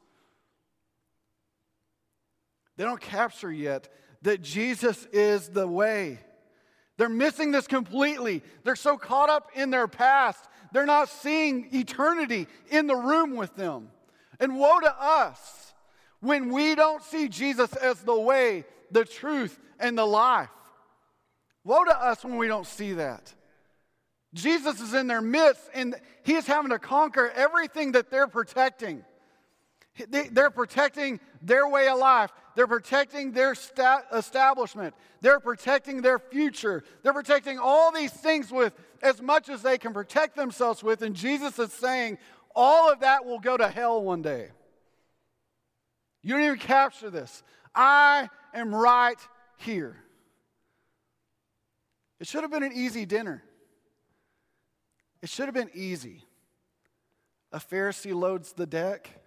They 2.77 2.85
don't 2.85 3.01
capture 3.01 3.51
yet 3.51 3.89
that 4.21 4.41
Jesus 4.41 5.05
is 5.11 5.49
the 5.49 5.67
way. 5.67 6.19
They're 6.99 7.07
missing 7.07 7.51
this 7.51 7.65
completely. 7.65 8.43
They're 8.65 8.75
so 8.75 8.97
caught 8.97 9.29
up 9.29 9.51
in 9.55 9.69
their 9.69 9.87
past, 9.87 10.43
they're 10.73 10.85
not 10.85 11.07
seeing 11.07 11.69
eternity 11.73 12.45
in 12.69 12.87
the 12.87 12.95
room 12.95 13.37
with 13.37 13.55
them. 13.55 13.87
And 14.37 14.59
woe 14.59 14.81
to 14.81 15.01
us 15.01 15.73
when 16.19 16.51
we 16.51 16.75
don't 16.75 17.01
see 17.01 17.29
Jesus 17.29 17.73
as 17.77 18.01
the 18.01 18.19
way, 18.19 18.65
the 18.91 19.05
truth, 19.05 19.57
and 19.79 19.97
the 19.97 20.05
life. 20.05 20.49
Woe 21.63 21.85
to 21.85 21.97
us 21.97 22.21
when 22.25 22.35
we 22.35 22.47
don't 22.47 22.67
see 22.67 22.91
that. 22.93 23.33
Jesus 24.33 24.81
is 24.81 24.93
in 24.93 25.07
their 25.07 25.21
midst 25.21 25.69
and 25.73 25.95
he 26.23 26.33
is 26.33 26.45
having 26.45 26.71
to 26.71 26.79
conquer 26.79 27.31
everything 27.33 27.93
that 27.93 28.11
they're 28.11 28.27
protecting. 28.27 29.05
They're 30.09 30.49
protecting 30.49 31.21
their 31.41 31.67
way 31.67 31.87
of 31.87 31.97
life. 31.97 32.31
They're 32.59 32.67
protecting 32.67 33.31
their 33.31 33.55
sta- 33.55 34.01
establishment. 34.13 34.93
They're 35.21 35.39
protecting 35.39 36.01
their 36.01 36.19
future. 36.19 36.83
They're 37.03 37.13
protecting 37.13 37.57
all 37.57 37.89
these 37.93 38.11
things 38.11 38.51
with 38.51 38.73
as 39.01 39.21
much 39.21 39.47
as 39.47 39.61
they 39.61 39.77
can 39.77 39.93
protect 39.93 40.35
themselves 40.35 40.83
with. 40.83 41.01
And 41.01 41.15
Jesus 41.15 41.57
is 41.57 41.71
saying, 41.71 42.17
all 42.53 42.91
of 42.91 42.99
that 42.99 43.23
will 43.23 43.39
go 43.39 43.55
to 43.55 43.69
hell 43.69 44.03
one 44.03 44.21
day. 44.21 44.49
You 46.21 46.33
don't 46.33 46.43
even 46.43 46.59
capture 46.59 47.09
this. 47.09 47.43
I 47.73 48.27
am 48.53 48.75
right 48.75 49.15
here. 49.59 49.95
It 52.19 52.27
should 52.27 52.41
have 52.41 52.51
been 52.51 52.63
an 52.63 52.73
easy 52.73 53.05
dinner. 53.05 53.41
It 55.21 55.29
should 55.29 55.45
have 55.45 55.55
been 55.55 55.71
easy. 55.73 56.25
A 57.53 57.59
Pharisee 57.59 58.13
loads 58.13 58.51
the 58.51 58.65
deck, 58.65 59.18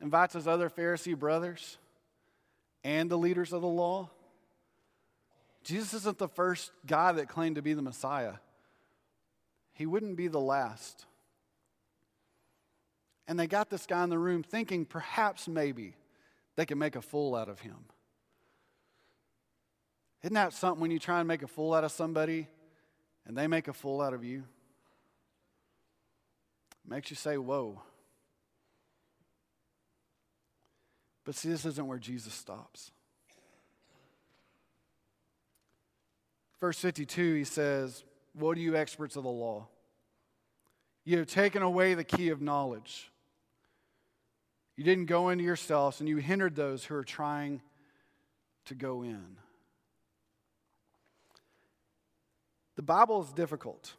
invites 0.00 0.34
his 0.34 0.46
other 0.46 0.68
Pharisee 0.68 1.18
brothers 1.18 1.78
and 2.84 3.10
the 3.10 3.18
leaders 3.18 3.52
of 3.52 3.62
the 3.62 3.68
law. 3.68 4.10
Jesus 5.64 5.94
isn't 5.94 6.18
the 6.18 6.28
first 6.28 6.70
guy 6.86 7.12
that 7.12 7.28
claimed 7.28 7.56
to 7.56 7.62
be 7.62 7.74
the 7.74 7.82
Messiah, 7.82 8.34
he 9.72 9.86
wouldn't 9.86 10.16
be 10.16 10.28
the 10.28 10.40
last. 10.40 11.06
And 13.28 13.38
they 13.38 13.48
got 13.48 13.70
this 13.70 13.86
guy 13.86 14.04
in 14.04 14.10
the 14.10 14.18
room 14.18 14.44
thinking 14.44 14.84
perhaps 14.84 15.48
maybe 15.48 15.96
they 16.54 16.64
could 16.64 16.78
make 16.78 16.94
a 16.94 17.02
fool 17.02 17.34
out 17.34 17.48
of 17.48 17.58
him. 17.58 17.76
Isn't 20.22 20.34
that 20.34 20.52
something 20.52 20.80
when 20.80 20.92
you 20.92 21.00
try 21.00 21.18
and 21.18 21.28
make 21.28 21.42
a 21.42 21.48
fool 21.48 21.74
out 21.74 21.82
of 21.82 21.90
somebody 21.90 22.46
and 23.26 23.36
they 23.36 23.48
make 23.48 23.66
a 23.66 23.72
fool 23.72 24.00
out 24.00 24.14
of 24.14 24.24
you? 24.24 24.44
Makes 26.86 27.10
you 27.10 27.16
say, 27.16 27.36
Whoa. 27.36 27.82
But 31.26 31.34
see, 31.34 31.48
this 31.48 31.66
isn't 31.66 31.86
where 31.86 31.98
Jesus 31.98 32.32
stops. 32.32 32.92
Verse 36.60 36.78
52, 36.78 37.34
he 37.34 37.44
says, 37.44 38.04
Woe 38.34 38.54
to 38.54 38.60
you, 38.60 38.76
experts 38.76 39.16
of 39.16 39.24
the 39.24 39.28
law! 39.28 39.66
You 41.04 41.18
have 41.18 41.26
taken 41.26 41.62
away 41.62 41.94
the 41.94 42.04
key 42.04 42.30
of 42.30 42.40
knowledge. 42.40 43.10
You 44.76 44.84
didn't 44.84 45.06
go 45.06 45.28
into 45.28 45.44
yourselves, 45.44 46.00
and 46.00 46.08
you 46.08 46.18
hindered 46.18 46.54
those 46.54 46.84
who 46.84 46.94
are 46.94 47.04
trying 47.04 47.60
to 48.66 48.74
go 48.74 49.02
in. 49.02 49.36
The 52.76 52.82
Bible 52.82 53.22
is 53.22 53.32
difficult. 53.32 53.94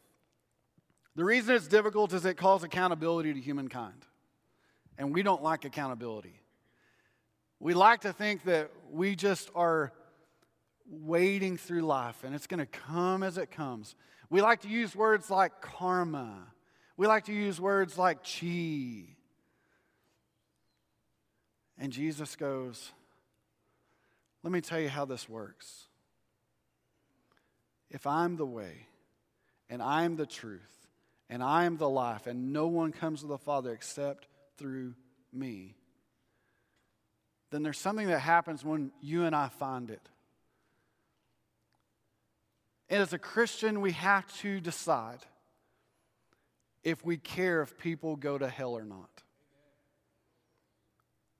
The 1.14 1.24
reason 1.24 1.54
it's 1.54 1.68
difficult 1.68 2.12
is 2.12 2.24
it 2.24 2.36
calls 2.36 2.64
accountability 2.64 3.34
to 3.34 3.40
humankind. 3.40 4.06
And 4.96 5.12
we 5.12 5.22
don't 5.22 5.42
like 5.42 5.64
accountability. 5.64 6.40
We 7.60 7.74
like 7.74 8.02
to 8.02 8.12
think 8.12 8.44
that 8.44 8.70
we 8.90 9.16
just 9.16 9.50
are 9.54 9.92
wading 10.90 11.56
through 11.56 11.82
life 11.82 12.24
and 12.24 12.34
it's 12.34 12.46
going 12.46 12.60
to 12.60 12.66
come 12.66 13.22
as 13.22 13.36
it 13.38 13.50
comes. 13.50 13.94
We 14.30 14.40
like 14.40 14.62
to 14.62 14.68
use 14.68 14.94
words 14.94 15.30
like 15.30 15.60
karma. 15.60 16.46
We 16.96 17.06
like 17.06 17.24
to 17.26 17.32
use 17.32 17.60
words 17.60 17.98
like 17.98 18.18
chi. 18.24 19.16
And 21.78 21.92
Jesus 21.92 22.36
goes, 22.36 22.90
Let 24.42 24.52
me 24.52 24.60
tell 24.60 24.80
you 24.80 24.88
how 24.88 25.04
this 25.04 25.28
works. 25.28 25.86
If 27.90 28.06
I'm 28.06 28.36
the 28.36 28.46
way, 28.46 28.86
and 29.70 29.82
I'm 29.82 30.16
the 30.16 30.26
truth, 30.26 30.88
and 31.30 31.42
I 31.42 31.64
am 31.64 31.76
the 31.76 31.88
life, 31.88 32.26
and 32.26 32.52
no 32.52 32.66
one 32.66 32.92
comes 32.92 33.20
to 33.20 33.26
the 33.26 33.38
Father 33.38 33.72
except 33.72 34.26
through 34.56 34.94
me, 35.32 35.76
then 37.50 37.62
there's 37.62 37.78
something 37.78 38.08
that 38.08 38.20
happens 38.20 38.64
when 38.64 38.92
you 39.00 39.24
and 39.24 39.34
I 39.34 39.48
find 39.48 39.90
it. 39.90 40.08
And 42.90 43.02
as 43.02 43.12
a 43.12 43.18
Christian, 43.18 43.80
we 43.80 43.92
have 43.92 44.26
to 44.38 44.60
decide 44.60 45.20
if 46.84 47.04
we 47.04 47.16
care 47.16 47.62
if 47.62 47.78
people 47.78 48.16
go 48.16 48.38
to 48.38 48.48
hell 48.48 48.72
or 48.72 48.84
not. 48.84 49.22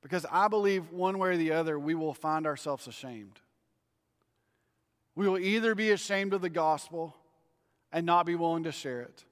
Because 0.03 0.25
I 0.31 0.49
believe 0.49 0.90
one 0.90 1.18
way 1.18 1.31
or 1.31 1.37
the 1.37 1.53
other, 1.53 1.79
we 1.79 1.94
will 1.94 2.14
find 2.14 2.47
ourselves 2.47 2.87
ashamed. 2.87 3.40
We 5.14 5.29
will 5.29 5.38
either 5.38 5.75
be 5.75 5.90
ashamed 5.90 6.33
of 6.33 6.40
the 6.40 6.49
gospel 6.49 7.16
and 7.92 8.07
not 8.07 8.25
be 8.25 8.35
willing 8.35 8.64
to 8.64 8.73
share 8.73 9.01
it, 9.01 9.25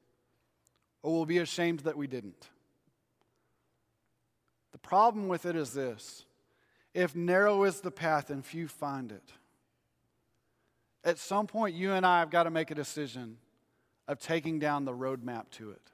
or 1.03 1.13
we'll 1.13 1.27
be 1.27 1.39
ashamed 1.39 1.81
that 1.81 1.97
we 1.97 2.07
didn't. 2.07 2.49
The 4.73 4.79
problem 4.79 5.29
with 5.29 5.47
it 5.47 5.57
is 5.57 5.73
this 5.73 6.26
if 6.97 7.15
narrow 7.15 7.65
is 7.65 7.83
the 7.83 7.91
path 7.91 8.31
and 8.31 8.43
few 8.43 8.67
find 8.67 9.13
it, 9.13 9.31
at 11.05 11.19
some 11.19 11.47
point 11.47 11.75
you 11.75 11.93
and 11.93 12.07
I 12.07 12.21
have 12.21 12.31
got 12.31 12.45
to 12.45 12.51
make 12.51 12.71
a 12.71 12.75
decision 12.75 13.37
of 14.09 14.19
taking 14.19 14.59
down 14.59 14.87
the 14.87 14.95
roadmap 14.95 15.51
to 15.53 15.73
it, 15.73 15.93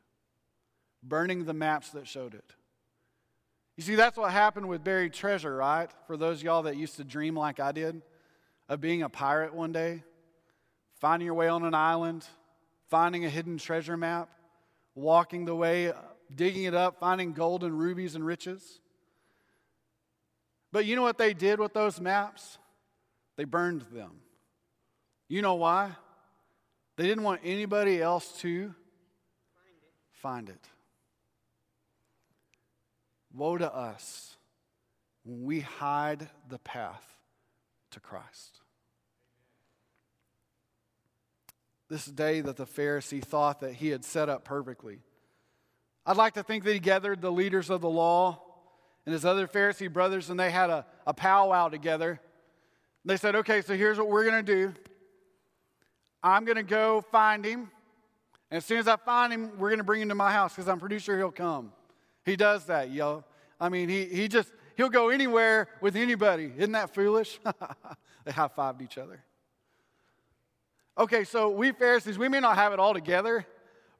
burning 1.03 1.45
the 1.45 1.55
maps 1.55 1.91
that 1.91 2.07
showed 2.07 2.35
it. 2.35 2.55
You 3.77 3.83
see, 3.83 3.97
that's 3.97 4.17
what 4.17 4.31
happened 4.31 4.69
with 4.69 4.85
buried 4.85 5.12
treasure, 5.12 5.57
right? 5.57 5.91
For 6.07 6.17
those 6.17 6.41
y'all 6.41 6.62
that 6.62 6.77
used 6.77 6.97
to 6.99 7.05
dream 7.05 7.37
like 7.37 7.59
I 7.59 7.73
did 7.73 8.01
of 8.69 8.81
being 8.81 9.03
a 9.03 9.09
pirate 9.09 9.53
one 9.53 9.73
day, 9.73 10.05
finding 11.01 11.27
your 11.27 11.35
way 11.35 11.49
on 11.49 11.65
an 11.65 11.75
island, 11.75 12.25
finding 12.91 13.25
a 13.25 13.29
hidden 13.29 13.59
treasure 13.59 13.97
map, 13.97 14.29
walking 14.95 15.47
the 15.47 15.57
way, 15.57 15.93
digging 16.33 16.62
it 16.62 16.75
up, 16.75 17.01
finding 17.01 17.33
gold 17.33 17.65
and 17.65 17.77
rubies 17.77 18.15
and 18.15 18.25
riches. 18.25 18.79
But 20.73 20.87
you 20.87 20.97
know 20.97 21.03
what 21.03 21.19
they 21.19 21.35
did 21.35 21.61
with 21.61 21.75
those 21.75 22.01
maps? 22.01 22.59
They 23.37 23.45
burned 23.45 23.83
them. 23.93 24.13
You 25.29 25.43
know 25.43 25.55
why? 25.55 25.93
They 26.97 27.07
didn't 27.07 27.25
want 27.25 27.43
anybody 27.45 28.01
else 28.01 28.41
to 28.41 28.75
find 30.13 30.49
it. 30.49 30.69
Woe 33.35 33.59
to 33.59 33.73
us 33.73 34.37
when 35.25 35.45
we 35.45 35.61
hide 35.61 36.29
the 36.49 36.59
path 36.59 37.05
to 37.93 38.01
Christ. 38.01 38.61
This 41.89 42.07
day 42.07 42.41
that 42.41 42.57
the 42.57 42.67
Pharisee 42.67 43.23
thought 43.23 43.61
that 43.61 43.75
he 43.75 43.89
had 43.89 44.05
set 44.05 44.29
up 44.29 44.45
perfectly. 44.45 44.99
I'd 46.05 46.17
like 46.17 46.35
to 46.35 46.43
think 46.43 46.65
that 46.65 46.73
he 46.73 46.79
gathered 46.79 47.21
the 47.21 47.33
leaders 47.33 47.71
of 47.71 47.81
the 47.81 47.91
law 47.91 48.52
and 49.07 49.12
his 49.12 49.25
other 49.25 49.47
Pharisee 49.47 49.93
brothers, 49.93 50.31
and 50.31 50.38
they 50.38 50.51
had 50.51 50.71
a, 50.71 50.87
a 51.07 51.15
powwow 51.15 51.69
together. 51.69 52.21
They 53.05 53.17
said, 53.17 53.35
Okay, 53.35 53.62
so 53.62 53.77
here's 53.77 53.99
what 53.99 54.09
we're 54.09 54.25
going 54.25 54.45
to 54.45 54.55
do 54.55 54.75
I'm 56.23 56.45
going 56.45 56.57
to 56.57 56.62
go 56.62 57.01
find 57.11 57.45
him. 57.45 57.71
And 58.51 58.59
as 58.59 58.65
soon 58.65 58.79
as 58.79 58.87
I 58.87 58.97
find 58.97 59.33
him, 59.33 59.59
we're 59.59 59.71
going 59.71 59.79
to 59.79 59.85
bring 59.85 60.03
him 60.03 60.11
to 60.11 60.15
my 60.15 60.31
house 60.31 60.55
because 60.55 60.69
I'm 60.69 60.79
pretty 60.79 60.99
sure 60.99 61.17
he'll 61.17 61.31
come. 61.31 61.73
He 62.25 62.37
does 62.37 62.67
that, 62.67 62.91
yo. 62.91 63.25
I 63.59 63.69
mean, 63.69 63.88
he, 63.88 64.05
he 64.05 64.29
just, 64.29 64.53
he'll 64.77 64.91
go 64.91 65.09
anywhere 65.09 65.69
with 65.81 65.97
anybody. 65.97 66.53
Isn't 66.57 66.73
that 66.73 66.95
foolish? 66.95 67.41
they 68.25 68.33
high 68.33 68.49
fived 68.49 68.83
each 68.83 68.99
other. 68.99 69.25
Okay, 70.99 71.25
so 71.25 71.49
we 71.49 71.73
Pharisees, 71.73 72.19
we 72.19 72.29
may 72.29 72.41
not 72.41 72.57
have 72.57 72.73
it 72.73 72.79
all 72.79 72.93
together, 72.93 73.47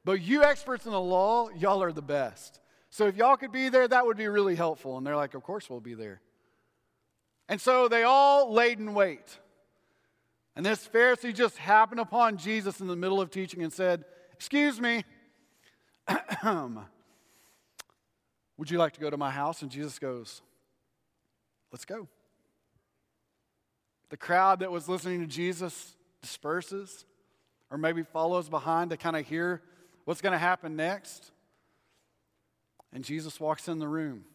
but 0.05 0.21
you 0.21 0.43
experts 0.43 0.85
in 0.85 0.91
the 0.91 1.01
law, 1.01 1.49
y'all 1.49 1.81
are 1.81 1.91
the 1.91 2.03
best. 2.03 2.59
So 2.93 3.07
if 3.07 3.17
y'all 3.17 3.37
could 3.37 3.51
be 3.51 3.69
there, 3.69 3.87
that 3.87 4.05
would 4.05 4.17
be 4.17 4.27
really 4.27 4.53
helpful. 4.53 4.99
And 4.99 5.07
they're 5.07 5.15
like, 5.15 5.33
Of 5.33 5.41
course 5.41 5.67
we'll 5.67 5.79
be 5.79 5.95
there. 5.95 6.21
And 7.49 7.59
so 7.59 7.87
they 7.87 8.03
all 8.03 8.53
laid 8.53 8.77
in 8.77 8.93
wait. 8.93 9.39
And 10.55 10.63
this 10.63 10.87
Pharisee 10.93 11.33
just 11.33 11.57
happened 11.57 11.99
upon 11.99 12.37
Jesus 12.37 12.81
in 12.81 12.85
the 12.85 12.95
middle 12.95 13.19
of 13.19 13.31
teaching 13.31 13.63
and 13.63 13.73
said, 13.73 14.05
Excuse 14.33 14.79
me, 14.79 15.05
would 18.57 18.69
you 18.69 18.77
like 18.77 18.93
to 18.93 18.99
go 18.99 19.09
to 19.09 19.17
my 19.17 19.31
house? 19.31 19.63
And 19.63 19.71
Jesus 19.71 19.97
goes, 19.97 20.43
Let's 21.71 21.85
go. 21.85 22.07
The 24.09 24.17
crowd 24.17 24.59
that 24.59 24.71
was 24.71 24.87
listening 24.87 25.21
to 25.21 25.25
Jesus 25.27 25.95
disperses 26.21 27.05
or 27.71 27.79
maybe 27.79 28.03
follows 28.03 28.49
behind 28.49 28.91
to 28.91 28.97
kind 28.97 29.15
of 29.15 29.25
hear 29.25 29.63
what's 30.05 30.21
going 30.21 30.33
to 30.33 30.37
happen 30.37 30.75
next. 30.75 31.32
And 32.93 33.03
Jesus 33.03 33.39
walks 33.39 33.67
in 33.67 33.79
the 33.79 33.87
room. 33.87 34.25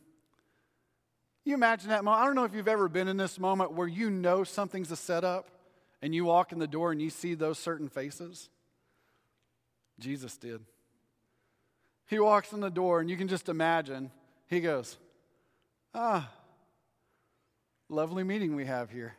You 1.45 1.55
imagine 1.55 1.91
that 1.91 2.05
moment? 2.05 2.23
I 2.23 2.27
don't 2.27 2.35
know 2.35 2.45
if 2.45 2.55
you've 2.55 2.69
ever 2.69 2.89
been 2.89 3.09
in 3.09 3.17
this 3.17 3.39
moment 3.39 3.73
where 3.73 3.89
you 3.89 4.11
know 4.11 4.45
something's 4.45 4.91
a 4.91 4.97
setup 4.97 5.49
and 6.03 6.15
you 6.15 6.25
walk 6.25 6.53
in 6.53 6.59
the 6.59 6.67
door 6.67 6.93
and 6.93 7.01
you 7.01 7.09
see 7.09 7.35
those 7.35 7.59
certain 7.59 7.89
faces. 7.89 8.51
Jesus 9.99 10.37
did. 10.37 10.61
He 12.07 12.19
walks 12.19 12.53
in 12.53 12.61
the 12.61 12.71
door 12.71 13.01
and 13.01 13.09
you 13.09 13.17
can 13.17 13.29
just 13.29 13.49
imagine, 13.49 14.11
he 14.49 14.61
goes, 14.61 14.99
Ah, 15.95 16.31
lovely 17.89 18.25
meeting 18.25 18.55
we 18.55 18.67
have 18.67 18.91
here. 18.91 19.15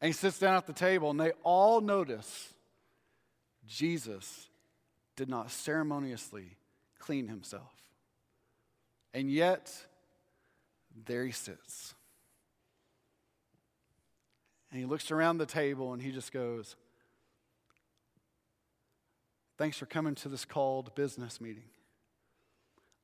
And 0.00 0.08
he 0.08 0.12
sits 0.12 0.38
down 0.38 0.56
at 0.56 0.66
the 0.66 0.72
table 0.72 1.10
and 1.10 1.20
they 1.20 1.32
all 1.42 1.80
notice 1.80 2.52
Jesus 3.66 4.48
did 5.16 5.28
not 5.28 5.50
ceremoniously 5.50 6.56
clean 6.98 7.28
himself. 7.28 7.83
And 9.14 9.30
yet, 9.30 9.72
there 11.06 11.24
he 11.24 11.30
sits. 11.30 11.94
And 14.70 14.80
he 14.80 14.86
looks 14.86 15.12
around 15.12 15.38
the 15.38 15.46
table 15.46 15.92
and 15.92 16.02
he 16.02 16.10
just 16.10 16.32
goes, 16.32 16.74
Thanks 19.56 19.78
for 19.78 19.86
coming 19.86 20.16
to 20.16 20.28
this 20.28 20.44
called 20.44 20.92
business 20.96 21.40
meeting. 21.40 21.62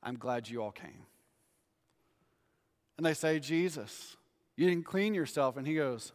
I'm 0.03 0.17
glad 0.17 0.49
you 0.49 0.61
all 0.61 0.73
came. 0.73 1.05
And 2.97 3.05
they 3.05 3.13
say, 3.13 3.39
Jesus, 3.39 4.17
you 4.57 4.67
didn't 4.67 4.85
clean 4.85 5.13
yourself. 5.13 5.55
And 5.55 5.65
he 5.65 5.75
goes, 5.75 6.11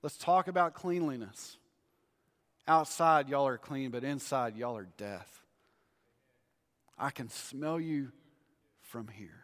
Let's 0.00 0.16
talk 0.16 0.46
about 0.46 0.74
cleanliness. 0.74 1.56
Outside, 2.68 3.28
y'all 3.28 3.48
are 3.48 3.58
clean, 3.58 3.90
but 3.90 4.04
inside, 4.04 4.56
y'all 4.56 4.76
are 4.76 4.86
death. 4.96 5.40
I 6.96 7.10
can 7.10 7.28
smell 7.28 7.80
you 7.80 8.12
from 8.92 9.08
here. 9.08 9.40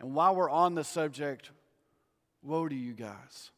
And 0.00 0.12
while 0.12 0.34
we're 0.34 0.50
on 0.50 0.74
the 0.74 0.82
subject, 0.82 1.50
woe 2.42 2.68
to 2.68 2.74
you 2.74 2.94
guys. 2.94 3.52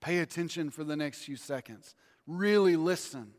Pay 0.00 0.18
attention 0.18 0.70
for 0.70 0.84
the 0.84 0.94
next 0.94 1.24
few 1.24 1.34
seconds. 1.34 1.96
Really 2.28 2.76
listen. 2.76 3.32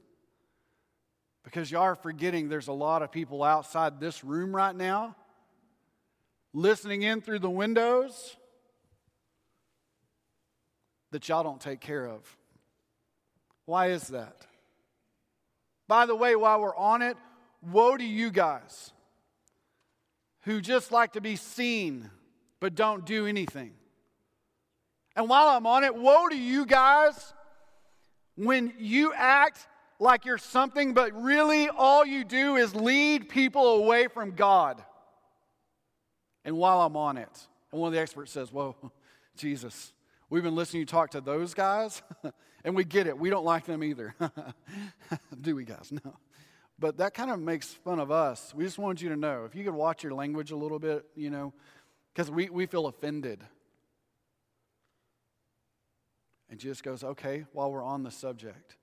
Because 1.45 1.71
you 1.71 1.79
are 1.79 1.95
forgetting 1.95 2.49
there's 2.49 2.67
a 2.67 2.73
lot 2.73 3.03
of 3.03 3.11
people 3.11 3.41
outside 3.41 4.01
this 4.01 4.21
room 4.21 4.53
right 4.53 4.75
now 4.75 5.15
listening 6.53 7.03
in 7.03 7.21
through 7.21 7.39
the 7.39 7.49
windows 7.49 8.35
that 11.11 11.29
y'all 11.29 11.43
don't 11.43 11.61
take 11.61 11.79
care 11.79 12.05
of. 12.05 12.35
Why 13.65 13.91
is 13.91 14.09
that? 14.09 14.45
By 15.87 16.05
the 16.05 16.15
way, 16.15 16.35
while 16.35 16.59
we're 16.59 16.75
on 16.75 17.01
it, 17.01 17.15
woe 17.61 17.95
to 17.95 18.03
you 18.03 18.29
guys 18.29 18.91
who 20.47 20.61
just 20.61 20.93
like 20.93 21.11
to 21.13 21.21
be 21.21 21.35
seen 21.35 22.09
but 22.61 22.73
don't 22.73 23.05
do 23.05 23.27
anything. 23.27 23.73
And 25.15 25.27
while 25.27 25.49
I'm 25.49 25.67
on 25.67 25.83
it, 25.83 25.93
woe 25.93 26.29
to 26.29 26.37
you 26.37 26.65
guys 26.65 27.33
when 28.35 28.73
you 28.79 29.11
act 29.13 29.67
like 29.99 30.23
you're 30.23 30.37
something, 30.37 30.93
but 30.93 31.11
really 31.21 31.67
all 31.67 32.05
you 32.05 32.23
do 32.23 32.55
is 32.55 32.73
lead 32.73 33.27
people 33.27 33.75
away 33.75 34.07
from 34.07 34.31
God. 34.31 34.81
And 36.45 36.55
while 36.55 36.81
I'm 36.81 36.95
on 36.95 37.17
it, 37.17 37.47
and 37.73 37.81
one 37.81 37.89
of 37.89 37.93
the 37.93 37.99
experts 37.99 38.31
says, 38.31 38.49
Whoa, 38.49 38.73
Jesus, 39.35 39.91
we've 40.29 40.43
been 40.43 40.55
listening 40.55 40.79
you 40.79 40.85
talk 40.85 41.11
to 41.11 41.19
those 41.19 41.53
guys, 41.53 42.01
and 42.63 42.73
we 42.73 42.85
get 42.85 43.05
it. 43.05 43.17
We 43.17 43.29
don't 43.29 43.43
like 43.43 43.65
them 43.65 43.83
either. 43.83 44.15
do 45.41 45.57
we, 45.57 45.65
guys? 45.65 45.91
No. 45.91 46.15
But 46.79 46.97
that 46.97 47.13
kind 47.13 47.31
of 47.31 47.39
makes 47.39 47.73
fun 47.73 47.99
of 47.99 48.11
us. 48.11 48.53
We 48.53 48.63
just 48.63 48.77
wanted 48.77 49.01
you 49.01 49.09
to 49.09 49.15
know 49.15 49.45
if 49.45 49.55
you 49.55 49.63
could 49.63 49.73
watch 49.73 50.03
your 50.03 50.13
language 50.13 50.51
a 50.51 50.55
little 50.55 50.79
bit, 50.79 51.05
you 51.15 51.29
know, 51.29 51.53
because 52.13 52.29
we, 52.29 52.49
we 52.49 52.65
feel 52.67 52.85
offended. 52.85 53.43
And 56.49 56.59
Jesus 56.59 56.81
goes, 56.81 57.03
okay, 57.03 57.45
while 57.51 57.71
we're 57.71 57.83
on 57.83 58.03
the 58.03 58.11
subject, 58.11 58.75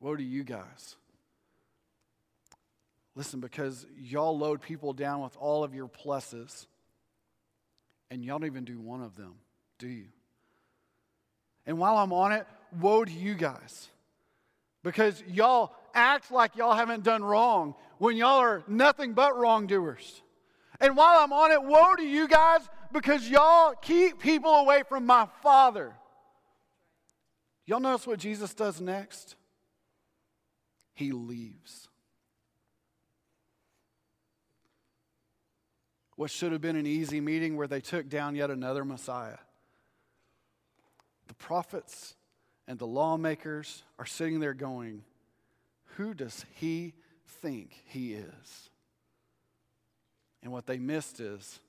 woe 0.00 0.16
to 0.16 0.22
you 0.22 0.44
guys. 0.44 0.96
Listen, 3.14 3.40
because 3.40 3.86
y'all 3.96 4.36
load 4.36 4.60
people 4.60 4.92
down 4.92 5.22
with 5.22 5.36
all 5.38 5.64
of 5.64 5.74
your 5.74 5.88
pluses, 5.88 6.66
and 8.10 8.24
y'all 8.24 8.38
don't 8.38 8.46
even 8.46 8.64
do 8.64 8.80
one 8.80 9.02
of 9.02 9.16
them, 9.16 9.34
do 9.78 9.86
you? 9.86 10.06
And 11.64 11.78
while 11.78 11.96
I'm 11.96 12.12
on 12.12 12.32
it, 12.32 12.46
woe 12.80 13.04
to 13.04 13.12
you 13.12 13.34
guys. 13.34 13.88
Because 14.82 15.22
y'all 15.28 15.74
act 15.94 16.30
like 16.30 16.56
y'all 16.56 16.74
haven't 16.74 17.04
done 17.04 17.22
wrong 17.22 17.74
when 17.98 18.16
y'all 18.16 18.38
are 18.38 18.62
nothing 18.66 19.12
but 19.12 19.36
wrongdoers. 19.36 20.22
And 20.80 20.96
while 20.96 21.18
I'm 21.18 21.32
on 21.32 21.52
it, 21.52 21.62
woe 21.62 21.94
to 21.96 22.02
you 22.02 22.26
guys 22.26 22.60
because 22.92 23.28
y'all 23.28 23.74
keep 23.80 24.18
people 24.18 24.50
away 24.50 24.82
from 24.88 25.06
my 25.06 25.28
Father. 25.42 25.94
Y'all 27.66 27.80
notice 27.80 28.06
what 28.06 28.18
Jesus 28.18 28.52
does 28.54 28.80
next? 28.80 29.36
He 30.94 31.12
leaves. 31.12 31.88
What 36.16 36.30
should 36.30 36.52
have 36.52 36.60
been 36.60 36.76
an 36.76 36.86
easy 36.86 37.20
meeting 37.20 37.56
where 37.56 37.66
they 37.66 37.80
took 37.80 38.08
down 38.08 38.34
yet 38.34 38.50
another 38.50 38.84
Messiah. 38.84 39.38
The 41.28 41.34
prophets 41.34 42.14
and 42.68 42.78
the 42.78 42.86
lawmakers 42.86 43.82
are 43.98 44.06
sitting 44.06 44.40
there 44.40 44.54
going, 44.54 45.02
Who 45.96 46.14
does 46.14 46.44
he 46.54 46.94
think 47.26 47.82
he 47.86 48.14
is? 48.14 48.70
And 50.42 50.52
what 50.52 50.66
they 50.66 50.78
missed 50.78 51.20
is, 51.20 51.60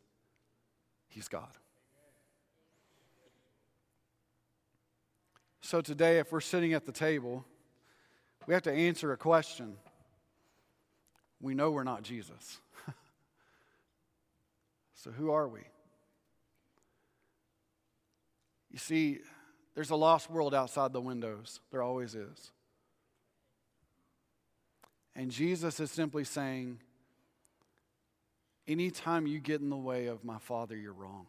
He's 1.07 1.27
God. 1.27 1.49
So 5.61 5.79
today, 5.79 6.17
if 6.17 6.31
we're 6.31 6.41
sitting 6.41 6.73
at 6.73 6.87
the 6.87 6.91
table, 6.91 7.45
we 8.47 8.55
have 8.55 8.63
to 8.63 8.71
answer 8.71 9.11
a 9.11 9.17
question. 9.17 9.75
We 11.39 11.53
know 11.53 11.69
we're 11.69 11.83
not 11.83 12.01
Jesus. 12.01 12.59
so 14.95 15.11
who 15.11 15.31
are 15.31 15.47
we? 15.47 15.59
You 18.71 18.79
see, 18.79 19.19
there's 19.75 19.91
a 19.91 19.95
lost 19.95 20.31
world 20.31 20.55
outside 20.55 20.93
the 20.93 21.01
windows. 21.01 21.59
There 21.71 21.83
always 21.83 22.15
is. 22.15 22.51
And 25.15 25.29
Jesus 25.29 25.79
is 25.79 25.91
simply 25.91 26.23
saying, 26.23 26.79
anytime 28.67 29.27
you 29.27 29.39
get 29.39 29.61
in 29.61 29.69
the 29.69 29.77
way 29.77 30.07
of 30.07 30.23
my 30.23 30.39
Father, 30.39 30.75
you're 30.75 30.93
wrong. 30.93 31.27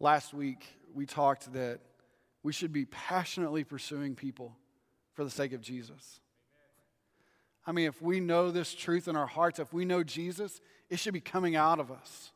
Last 0.00 0.34
week, 0.34 0.66
we 0.94 1.06
talked 1.06 1.52
that 1.52 1.80
we 2.42 2.52
should 2.52 2.72
be 2.72 2.84
passionately 2.84 3.64
pursuing 3.64 4.14
people 4.14 4.56
for 5.14 5.24
the 5.24 5.30
sake 5.30 5.52
of 5.52 5.60
Jesus. 5.60 6.20
I 7.66 7.72
mean, 7.72 7.88
if 7.88 8.00
we 8.00 8.20
know 8.20 8.50
this 8.50 8.74
truth 8.74 9.08
in 9.08 9.16
our 9.16 9.26
hearts, 9.26 9.58
if 9.58 9.72
we 9.72 9.84
know 9.84 10.04
Jesus, 10.04 10.60
it 10.88 10.98
should 10.98 11.14
be 11.14 11.20
coming 11.20 11.56
out 11.56 11.80
of 11.80 11.90
us. 11.90 12.30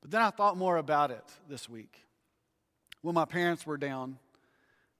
But 0.00 0.10
then 0.10 0.22
I 0.22 0.30
thought 0.30 0.56
more 0.56 0.76
about 0.76 1.10
it 1.10 1.24
this 1.48 1.68
week. 1.68 2.04
When 3.00 3.14
my 3.14 3.24
parents 3.24 3.66
were 3.66 3.76
down, 3.76 4.18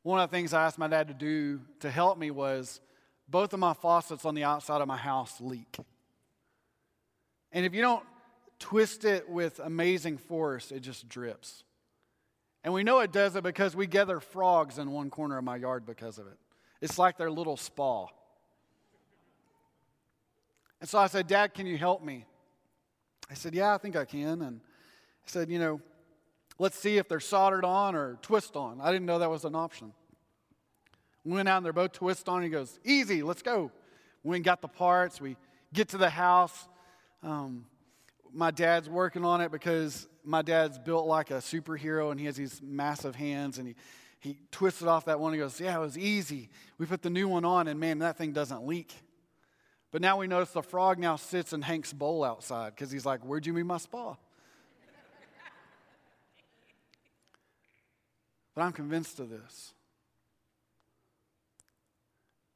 one 0.03 0.21
of 0.21 0.31
the 0.31 0.37
things 0.37 0.53
I 0.53 0.65
asked 0.65 0.79
my 0.79 0.89
dad 0.89 1.09
to 1.09 1.15
do 1.15 1.61
to 1.81 1.91
help 1.91 2.19
me 2.19 2.31
was 2.31 2.81
both 3.29 3.53
of 3.53 3.61
my 3.61 3.73
faucets 3.73 4.25
on 4.25 4.35
the 4.35 4.45
outside 4.45 4.81
of 4.81 4.89
my 4.89 4.97
house 4.97 5.41
leak. 5.41 5.77
And 7.53 7.65
if 7.65 7.75
you 7.75 7.83
don't 7.83 8.05
twist 8.59 9.05
it 9.05 9.29
with 9.29 9.59
amazing 9.59 10.19
force, 10.19 10.73
it 10.73 10.81
just 10.81 11.09
drips. 11.09 11.65
And 12.65 12.73
we 12.73 12.85
know 12.85 13.01
it 13.01 13.13
does 13.13 13.37
it 13.37 13.43
because 13.43 13.75
we 13.75 13.87
gather 13.87 14.21
frogs 14.21 14.79
in 14.79 14.91
one 14.91 15.11
corner 15.11 15.39
of 15.39 15.45
my 15.45 15.57
yard 15.57 15.85
because 15.85 16.19
of 16.19 16.27
it. 16.27 16.39
It's 16.81 16.99
like 16.99 17.17
their 17.17 17.31
little 17.31 17.57
spa. 17.57 18.07
And 20.81 20.89
so 20.89 20.99
I 20.99 21.07
said, 21.07 21.27
Dad, 21.27 21.55
can 21.55 21.67
you 21.67 21.79
help 21.79 22.03
me? 22.03 22.25
I 23.31 23.35
said, 23.35 23.55
Yeah, 23.55 23.75
I 23.75 23.79
think 23.79 23.97
I 23.97 24.05
can. 24.05 24.43
And 24.43 24.61
I 24.65 25.27
said, 25.27 25.49
You 25.49 25.59
know, 25.59 25.81
let's 26.59 26.79
see 26.79 26.99
if 26.99 27.09
they're 27.09 27.21
soldered 27.21 27.65
on 27.65 27.95
or 27.95 28.19
twist 28.23 28.57
on. 28.57 28.81
I 28.81 28.93
didn't 28.93 29.07
know 29.07 29.19
that 29.19 29.31
was 29.31 29.45
an 29.45 29.55
option. 29.55 29.93
We 31.25 31.33
went 31.33 31.49
out 31.49 31.59
and 31.59 31.67
they're 31.67 31.73
both 31.73 31.93
twist 31.93 32.29
on. 32.29 32.43
He 32.43 32.49
goes, 32.49 32.79
Easy, 32.85 33.23
let's 33.23 33.43
go. 33.43 33.71
We 34.23 34.39
got 34.41 34.61
the 34.61 34.69
parts. 34.69 35.21
We 35.21 35.37
get 35.73 35.89
to 35.89 35.99
the 35.99 36.11
house. 36.11 36.69
Um, 37.23 37.67
my 38.33 38.51
dad's 38.51 38.89
working 38.89 39.25
on 39.25 39.41
it 39.41 39.53
because 39.53 40.09
my 40.25 40.43
dad's 40.43 40.79
built 40.79 41.07
like 41.07 41.31
a 41.31 41.35
superhero 41.35 42.11
and 42.11 42.19
he 42.19 42.27
has 42.27 42.37
these 42.37 42.61
massive 42.63 43.15
hands 43.15 43.59
and 43.59 43.69
he, 43.69 43.75
he 44.21 44.39
twisted 44.51 44.89
off 44.89 45.05
that 45.07 45.21
one. 45.21 45.33
He 45.33 45.39
goes, 45.39 45.61
Yeah, 45.61 45.77
it 45.77 45.81
was 45.81 45.99
easy. 45.99 46.49
We 46.79 46.87
put 46.87 47.03
the 47.03 47.11
new 47.11 47.29
one 47.29 47.45
on 47.45 47.69
and 47.69 47.79
man, 47.79 47.99
that 47.99 48.17
thing 48.17 48.33
doesn't 48.33 48.67
leak. 48.67 48.93
But 49.91 50.01
now 50.01 50.17
we 50.17 50.27
notice 50.27 50.51
the 50.51 50.63
frog 50.63 50.99
now 50.99 51.17
sits 51.17 51.53
in 51.53 51.61
Hank's 51.61 51.93
bowl 51.93 52.25
outside 52.25 52.75
because 52.75 52.91
he's 52.91 53.05
like, 53.07 53.21
Where'd 53.21 53.47
you 53.47 53.53
meet 53.53 53.67
my 53.67 53.79
spa? 53.79 54.17
But 58.55 58.63
I'm 58.63 58.73
convinced 58.73 59.21
of 59.21 59.31
this 59.31 59.75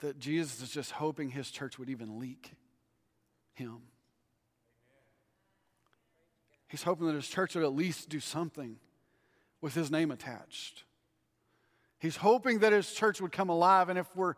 that 0.00 0.18
Jesus 0.18 0.60
is 0.60 0.70
just 0.70 0.90
hoping 0.90 1.30
his 1.30 1.50
church 1.50 1.78
would 1.78 1.88
even 1.88 2.18
leak 2.18 2.52
him. 3.54 3.78
He's 6.68 6.82
hoping 6.82 7.06
that 7.06 7.14
his 7.14 7.28
church 7.28 7.54
would 7.54 7.64
at 7.64 7.74
least 7.74 8.08
do 8.08 8.20
something 8.20 8.76
with 9.60 9.74
his 9.74 9.90
name 9.90 10.10
attached. 10.10 10.84
He's 11.98 12.16
hoping 12.16 12.58
that 12.58 12.72
his 12.72 12.92
church 12.92 13.20
would 13.20 13.32
come 13.32 13.48
alive. 13.48 13.88
And 13.88 13.98
if 13.98 14.14
we're 14.14 14.34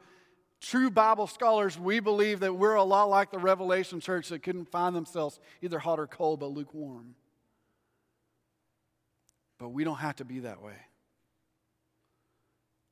true 0.60 0.90
Bible 0.90 1.26
scholars, 1.26 1.78
we 1.78 2.00
believe 2.00 2.40
that 2.40 2.54
we're 2.54 2.74
a 2.74 2.84
lot 2.84 3.08
like 3.10 3.30
the 3.30 3.38
Revelation 3.38 4.00
church 4.00 4.28
that 4.28 4.42
couldn't 4.42 4.70
find 4.70 4.94
themselves 4.94 5.40
either 5.60 5.78
hot 5.78 5.98
or 5.98 6.06
cold, 6.06 6.40
but 6.40 6.52
lukewarm. 6.52 7.14
But 9.58 9.70
we 9.70 9.82
don't 9.82 9.96
have 9.96 10.16
to 10.16 10.24
be 10.24 10.40
that 10.40 10.62
way. 10.62 10.76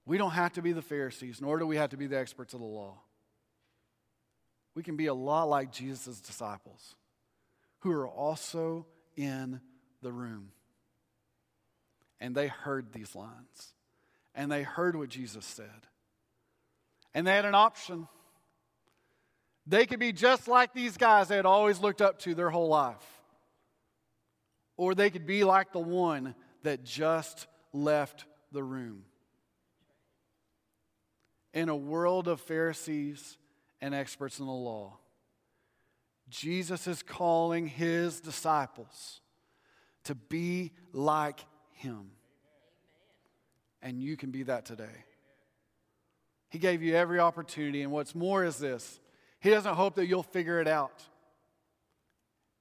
We 0.06 0.18
don't 0.18 0.30
have 0.30 0.52
to 0.52 0.62
be 0.62 0.72
the 0.72 0.82
Pharisees, 0.82 1.40
nor 1.40 1.58
do 1.58 1.66
we 1.66 1.76
have 1.76 1.90
to 1.90 1.96
be 1.96 2.06
the 2.06 2.18
experts 2.18 2.54
of 2.54 2.60
the 2.60 2.66
law. 2.66 3.00
We 4.74 4.84
can 4.84 4.96
be 4.96 5.06
a 5.06 5.14
lot 5.14 5.48
like 5.48 5.72
Jesus' 5.72 6.20
disciples, 6.20 6.94
who 7.80 7.90
are 7.90 8.06
also 8.06 8.86
in 9.16 9.60
the 10.02 10.12
room. 10.12 10.52
And 12.20 12.34
they 12.34 12.46
heard 12.46 12.92
these 12.92 13.16
lines, 13.16 13.74
and 14.34 14.50
they 14.50 14.62
heard 14.62 14.94
what 14.96 15.08
Jesus 15.08 15.44
said. 15.44 15.86
And 17.12 17.26
they 17.26 17.32
had 17.32 17.44
an 17.44 17.54
option. 17.54 18.06
They 19.66 19.86
could 19.86 19.98
be 19.98 20.12
just 20.12 20.46
like 20.46 20.72
these 20.72 20.96
guys 20.96 21.28
they 21.28 21.36
had 21.36 21.46
always 21.46 21.80
looked 21.80 22.00
up 22.00 22.20
to 22.20 22.34
their 22.34 22.50
whole 22.50 22.68
life. 22.68 23.04
Or 24.76 24.94
they 24.94 25.10
could 25.10 25.26
be 25.26 25.42
like 25.42 25.72
the 25.72 25.80
one 25.80 26.34
that 26.62 26.84
just 26.84 27.46
left 27.72 28.26
the 28.52 28.62
room. 28.62 29.04
In 31.56 31.70
a 31.70 31.74
world 31.74 32.28
of 32.28 32.38
Pharisees 32.42 33.38
and 33.80 33.94
experts 33.94 34.40
in 34.40 34.44
the 34.44 34.52
law, 34.52 34.98
Jesus 36.28 36.86
is 36.86 37.02
calling 37.02 37.66
his 37.66 38.20
disciples 38.20 39.22
to 40.04 40.14
be 40.14 40.72
like 40.92 41.40
him. 41.72 42.10
And 43.80 44.02
you 44.02 44.18
can 44.18 44.30
be 44.32 44.42
that 44.42 44.66
today. 44.66 45.04
He 46.50 46.58
gave 46.58 46.82
you 46.82 46.94
every 46.94 47.20
opportunity. 47.20 47.80
And 47.80 47.90
what's 47.90 48.14
more 48.14 48.44
is 48.44 48.58
this 48.58 49.00
He 49.40 49.48
doesn't 49.48 49.76
hope 49.76 49.94
that 49.94 50.04
you'll 50.08 50.22
figure 50.22 50.60
it 50.60 50.68
out, 50.68 51.04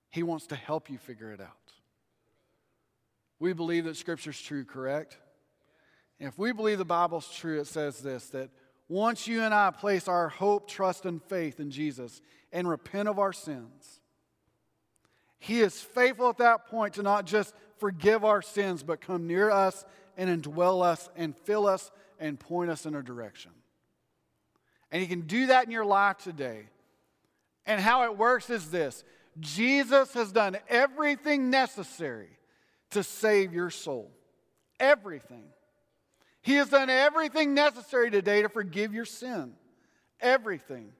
He 0.09 0.23
wants 0.23 0.47
to 0.47 0.55
help 0.55 0.89
you 0.89 0.97
figure 0.97 1.33
it 1.33 1.41
out. 1.41 1.73
We 3.39 3.51
believe 3.51 3.83
that 3.83 3.97
Scripture's 3.97 4.41
true, 4.41 4.63
correct? 4.63 5.17
And 6.17 6.29
if 6.29 6.39
we 6.39 6.53
believe 6.53 6.77
the 6.77 6.85
Bible's 6.85 7.29
true, 7.29 7.59
it 7.59 7.67
says 7.67 7.99
this 7.99 8.27
that 8.27 8.51
once 8.87 9.27
you 9.27 9.41
and 9.41 9.53
I 9.53 9.71
place 9.71 10.07
our 10.07 10.29
hope, 10.29 10.69
trust, 10.69 11.05
and 11.05 11.21
faith 11.23 11.59
in 11.59 11.71
Jesus 11.71 12.21
and 12.51 12.67
repent 12.67 13.09
of 13.09 13.19
our 13.19 13.33
sins, 13.33 14.01
He 15.39 15.61
is 15.61 15.81
faithful 15.81 16.29
at 16.29 16.37
that 16.37 16.67
point 16.67 16.95
to 16.95 17.03
not 17.03 17.25
just 17.25 17.55
forgive 17.77 18.23
our 18.23 18.41
sins, 18.41 18.83
but 18.83 19.01
come 19.01 19.27
near 19.27 19.49
us 19.49 19.85
and 20.17 20.43
indwell 20.43 20.83
us 20.83 21.09
and 21.15 21.35
fill 21.35 21.67
us 21.67 21.91
and 22.19 22.39
point 22.39 22.69
us 22.69 22.85
in 22.85 22.95
a 22.95 23.01
direction. 23.01 23.51
And 24.91 25.01
He 25.01 25.07
can 25.07 25.21
do 25.21 25.47
that 25.47 25.65
in 25.65 25.71
your 25.71 25.85
life 25.85 26.17
today. 26.17 26.69
And 27.65 27.81
how 27.81 28.03
it 28.03 28.17
works 28.17 28.49
is 28.49 28.69
this 28.69 29.03
Jesus 29.39 30.13
has 30.13 30.31
done 30.31 30.57
everything 30.69 31.49
necessary 31.49 32.29
to 32.91 33.03
save 33.03 33.53
your 33.53 33.69
soul. 33.69 34.11
Everything. 34.79 35.45
He 36.45 36.57
has 36.57 36.69
done 36.69 36.91
everything 36.91 37.55
necessary 37.55 38.11
today 38.11 38.43
to 38.43 38.49
forgive 38.49 38.93
your 38.93 39.05
sin. 39.05 39.53
Everything. 40.21 40.91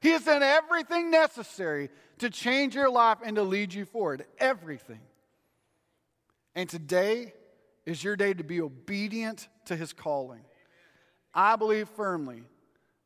He 0.00 0.08
has 0.08 0.24
done 0.24 0.42
everything 0.42 1.12
necessary 1.12 1.90
to 2.18 2.28
change 2.30 2.74
your 2.74 2.90
life 2.90 3.18
and 3.24 3.36
to 3.36 3.44
lead 3.44 3.72
you 3.72 3.84
forward. 3.84 4.26
Everything. 4.38 4.98
And 6.56 6.68
today 6.68 7.32
is 7.86 8.02
your 8.02 8.16
day 8.16 8.34
to 8.34 8.42
be 8.42 8.60
obedient 8.60 9.46
to 9.66 9.76
his 9.76 9.92
calling. 9.92 10.40
I 11.32 11.54
believe 11.54 11.88
firmly 11.90 12.42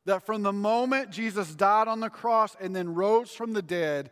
that 0.05 0.25
from 0.25 0.41
the 0.41 0.51
moment 0.51 1.11
Jesus 1.11 1.53
died 1.53 1.87
on 1.87 1.99
the 1.99 2.09
cross 2.09 2.57
and 2.59 2.75
then 2.75 2.95
rose 2.95 3.29
from 3.29 3.53
the 3.53 3.61
dead, 3.61 4.09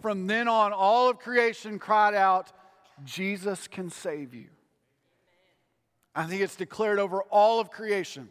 from 0.00 0.28
then 0.28 0.46
on, 0.46 0.72
all 0.72 1.10
of 1.10 1.18
creation 1.18 1.80
cried 1.80 2.14
out, 2.14 2.52
Jesus 3.04 3.66
can 3.66 3.90
save 3.90 4.32
you. 4.32 4.46
I 6.16 6.24
think 6.24 6.40
it's 6.40 6.56
declared 6.56 6.98
over 6.98 7.22
all 7.24 7.60
of 7.60 7.70
creation. 7.70 8.30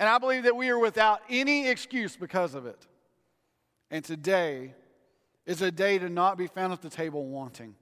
And 0.00 0.08
I 0.08 0.18
believe 0.18 0.42
that 0.42 0.56
we 0.56 0.68
are 0.68 0.78
without 0.78 1.22
any 1.30 1.68
excuse 1.68 2.16
because 2.16 2.54
of 2.54 2.66
it. 2.66 2.86
And 3.90 4.04
today 4.04 4.74
is 5.46 5.62
a 5.62 5.70
day 5.70 5.98
to 5.98 6.08
not 6.08 6.36
be 6.36 6.48
found 6.48 6.72
at 6.72 6.82
the 6.82 6.90
table 6.90 7.26
wanting, 7.26 7.76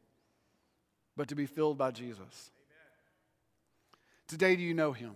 but 1.16 1.29
to 1.29 1.35
be 1.35 1.46
filled 1.46 1.79
by 1.79 1.90
Jesus. 1.90 2.20
Amen. 2.20 4.29
Today, 4.29 4.55
do 4.55 4.62
you 4.62 4.74
know 4.74 4.92
him? 4.92 5.14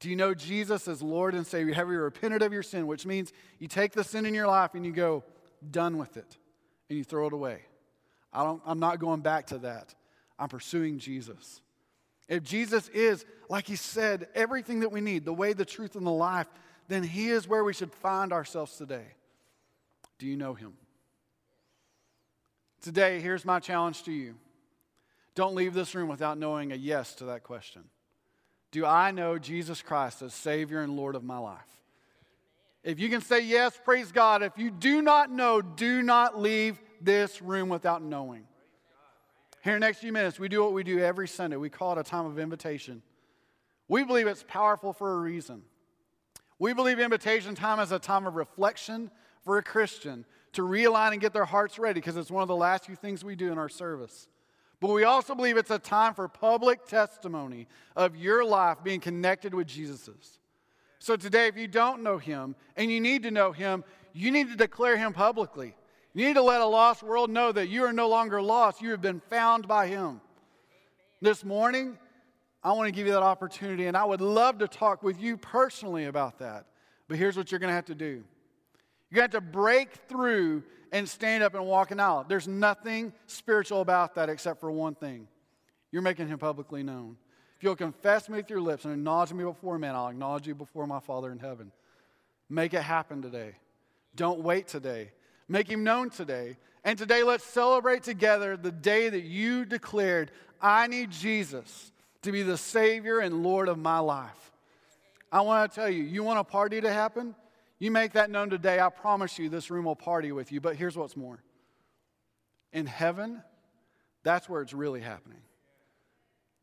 Do 0.00 0.10
you 0.10 0.16
know 0.16 0.34
Jesus 0.34 0.88
as 0.88 1.00
Lord 1.00 1.34
and 1.34 1.46
Savior? 1.46 1.74
Have 1.74 1.88
you 1.88 1.98
repented 1.98 2.42
of 2.42 2.52
your 2.52 2.62
sin? 2.62 2.86
Which 2.86 3.06
means 3.06 3.32
you 3.58 3.68
take 3.68 3.92
the 3.92 4.04
sin 4.04 4.26
in 4.26 4.34
your 4.34 4.46
life 4.46 4.74
and 4.74 4.84
you 4.84 4.92
go, 4.92 5.24
done 5.70 5.98
with 5.98 6.16
it, 6.16 6.36
and 6.88 6.98
you 6.98 7.04
throw 7.04 7.28
it 7.28 7.32
away. 7.32 7.62
I 8.32 8.44
don't, 8.44 8.60
I'm 8.66 8.78
not 8.78 8.98
going 8.98 9.20
back 9.20 9.46
to 9.48 9.58
that. 9.58 9.94
I'm 10.38 10.48
pursuing 10.48 10.98
Jesus. 10.98 11.60
If 12.28 12.42
Jesus 12.42 12.88
is, 12.88 13.24
like 13.48 13.66
he 13.66 13.76
said, 13.76 14.28
everything 14.34 14.80
that 14.80 14.92
we 14.92 15.00
need, 15.00 15.24
the 15.24 15.32
way, 15.32 15.54
the 15.54 15.64
truth, 15.64 15.96
and 15.96 16.06
the 16.06 16.10
life, 16.10 16.46
then 16.88 17.02
he 17.02 17.30
is 17.30 17.48
where 17.48 17.64
we 17.64 17.72
should 17.72 17.92
find 17.92 18.32
ourselves 18.32 18.76
today. 18.76 19.06
Do 20.18 20.26
you 20.26 20.36
know 20.36 20.54
him? 20.54 20.74
Today, 22.82 23.20
here's 23.20 23.44
my 23.44 23.60
challenge 23.60 24.02
to 24.04 24.12
you. 24.12 24.34
Don't 25.34 25.54
leave 25.54 25.74
this 25.74 25.94
room 25.94 26.08
without 26.08 26.38
knowing 26.38 26.72
a 26.72 26.76
yes 26.76 27.14
to 27.16 27.24
that 27.26 27.44
question. 27.44 27.84
Do 28.70 28.84
I 28.84 29.10
know 29.10 29.38
Jesus 29.38 29.82
Christ 29.82 30.22
as 30.22 30.34
Savior 30.34 30.82
and 30.82 30.96
Lord 30.96 31.14
of 31.14 31.24
my 31.24 31.38
life? 31.38 31.56
If 32.84 33.00
you 33.00 33.08
can 33.08 33.20
say 33.20 33.40
yes, 33.40 33.78
praise 33.84 34.12
God. 34.12 34.42
If 34.42 34.56
you 34.56 34.70
do 34.70 35.02
not 35.02 35.30
know, 35.30 35.60
do 35.62 36.02
not 36.02 36.38
leave 36.38 36.80
this 37.00 37.40
room 37.40 37.68
without 37.68 38.02
knowing. 38.02 38.46
Here 39.68 39.74
in 39.74 39.82
the 39.82 39.86
next 39.86 39.98
few 39.98 40.14
minutes, 40.14 40.40
we 40.40 40.48
do 40.48 40.62
what 40.62 40.72
we 40.72 40.82
do 40.82 40.98
every 40.98 41.28
Sunday. 41.28 41.58
We 41.58 41.68
call 41.68 41.92
it 41.92 41.98
a 41.98 42.02
time 42.02 42.24
of 42.24 42.38
invitation. 42.38 43.02
We 43.86 44.02
believe 44.02 44.26
it's 44.26 44.42
powerful 44.48 44.94
for 44.94 45.12
a 45.12 45.18
reason. 45.18 45.60
We 46.58 46.72
believe 46.72 46.98
invitation 46.98 47.54
time 47.54 47.78
is 47.78 47.92
a 47.92 47.98
time 47.98 48.26
of 48.26 48.34
reflection 48.34 49.10
for 49.44 49.58
a 49.58 49.62
Christian 49.62 50.24
to 50.54 50.62
realign 50.62 51.12
and 51.12 51.20
get 51.20 51.34
their 51.34 51.44
hearts 51.44 51.78
ready 51.78 52.00
because 52.00 52.16
it's 52.16 52.30
one 52.30 52.40
of 52.40 52.48
the 52.48 52.56
last 52.56 52.86
few 52.86 52.96
things 52.96 53.22
we 53.22 53.36
do 53.36 53.52
in 53.52 53.58
our 53.58 53.68
service. 53.68 54.26
But 54.80 54.88
we 54.88 55.04
also 55.04 55.34
believe 55.34 55.58
it's 55.58 55.70
a 55.70 55.78
time 55.78 56.14
for 56.14 56.28
public 56.28 56.86
testimony 56.86 57.68
of 57.94 58.16
your 58.16 58.46
life 58.46 58.78
being 58.82 59.00
connected 59.00 59.52
with 59.52 59.66
Jesus's. 59.66 60.38
So 60.98 61.14
today, 61.14 61.46
if 61.46 61.58
you 61.58 61.68
don't 61.68 62.02
know 62.02 62.16
him 62.16 62.56
and 62.74 62.90
you 62.90 63.02
need 63.02 63.22
to 63.24 63.30
know 63.30 63.52
him, 63.52 63.84
you 64.14 64.30
need 64.30 64.48
to 64.48 64.56
declare 64.56 64.96
him 64.96 65.12
publicly. 65.12 65.74
You 66.18 66.26
need 66.26 66.34
to 66.34 66.42
let 66.42 66.60
a 66.60 66.66
lost 66.66 67.04
world 67.04 67.30
know 67.30 67.52
that 67.52 67.68
you 67.68 67.84
are 67.84 67.92
no 67.92 68.08
longer 68.08 68.42
lost. 68.42 68.82
You 68.82 68.90
have 68.90 69.00
been 69.00 69.20
found 69.30 69.68
by 69.68 69.86
him. 69.86 70.20
This 71.20 71.44
morning, 71.44 71.96
I 72.60 72.72
want 72.72 72.88
to 72.88 72.90
give 72.90 73.06
you 73.06 73.12
that 73.12 73.22
opportunity, 73.22 73.86
and 73.86 73.96
I 73.96 74.04
would 74.04 74.20
love 74.20 74.58
to 74.58 74.66
talk 74.66 75.04
with 75.04 75.20
you 75.20 75.36
personally 75.36 76.06
about 76.06 76.40
that. 76.40 76.66
But 77.06 77.18
here's 77.18 77.36
what 77.36 77.52
you're 77.52 77.60
going 77.60 77.70
to 77.70 77.74
have 77.74 77.84
to 77.84 77.94
do 77.94 78.24
you're 79.10 79.16
going 79.16 79.30
to 79.30 79.36
have 79.36 79.44
to 79.44 79.52
break 79.52 79.92
through 80.08 80.64
and 80.90 81.08
stand 81.08 81.44
up 81.44 81.54
and 81.54 81.64
walk 81.64 81.92
an 81.92 82.00
aisle. 82.00 82.26
There's 82.26 82.48
nothing 82.48 83.12
spiritual 83.28 83.80
about 83.80 84.16
that 84.16 84.28
except 84.28 84.58
for 84.58 84.72
one 84.72 84.96
thing 84.96 85.28
you're 85.92 86.02
making 86.02 86.26
him 86.26 86.40
publicly 86.40 86.82
known. 86.82 87.16
If 87.58 87.62
you'll 87.62 87.76
confess 87.76 88.28
me 88.28 88.38
with 88.38 88.50
your 88.50 88.60
lips 88.60 88.84
and 88.86 88.92
acknowledge 88.92 89.32
me 89.32 89.44
before 89.44 89.78
men, 89.78 89.94
I'll 89.94 90.08
acknowledge 90.08 90.48
you 90.48 90.56
before 90.56 90.88
my 90.88 90.98
Father 90.98 91.30
in 91.30 91.38
heaven. 91.38 91.70
Make 92.50 92.74
it 92.74 92.82
happen 92.82 93.22
today. 93.22 93.52
Don't 94.16 94.40
wait 94.40 94.66
today. 94.66 95.12
Make 95.48 95.68
him 95.68 95.84
known 95.84 96.10
today. 96.10 96.56
And 96.84 96.98
today, 96.98 97.22
let's 97.22 97.44
celebrate 97.44 98.02
together 98.02 98.56
the 98.56 98.70
day 98.70 99.08
that 99.08 99.22
you 99.22 99.64
declared, 99.64 100.30
I 100.60 100.86
need 100.86 101.10
Jesus 101.10 101.92
to 102.22 102.32
be 102.32 102.42
the 102.42 102.56
Savior 102.56 103.20
and 103.20 103.42
Lord 103.42 103.68
of 103.68 103.78
my 103.78 103.98
life. 103.98 104.52
I 105.30 105.40
want 105.42 105.70
to 105.70 105.74
tell 105.74 105.90
you, 105.90 106.02
you 106.02 106.22
want 106.22 106.38
a 106.38 106.44
party 106.44 106.80
to 106.80 106.92
happen? 106.92 107.34
You 107.78 107.90
make 107.90 108.12
that 108.12 108.30
known 108.30 108.50
today. 108.50 108.80
I 108.80 108.88
promise 108.88 109.38
you, 109.38 109.48
this 109.48 109.70
room 109.70 109.84
will 109.84 109.96
party 109.96 110.32
with 110.32 110.50
you. 110.50 110.60
But 110.60 110.76
here's 110.76 110.96
what's 110.96 111.16
more 111.16 111.42
in 112.72 112.86
heaven, 112.86 113.42
that's 114.24 114.48
where 114.48 114.60
it's 114.60 114.74
really 114.74 115.00
happening. 115.00 115.40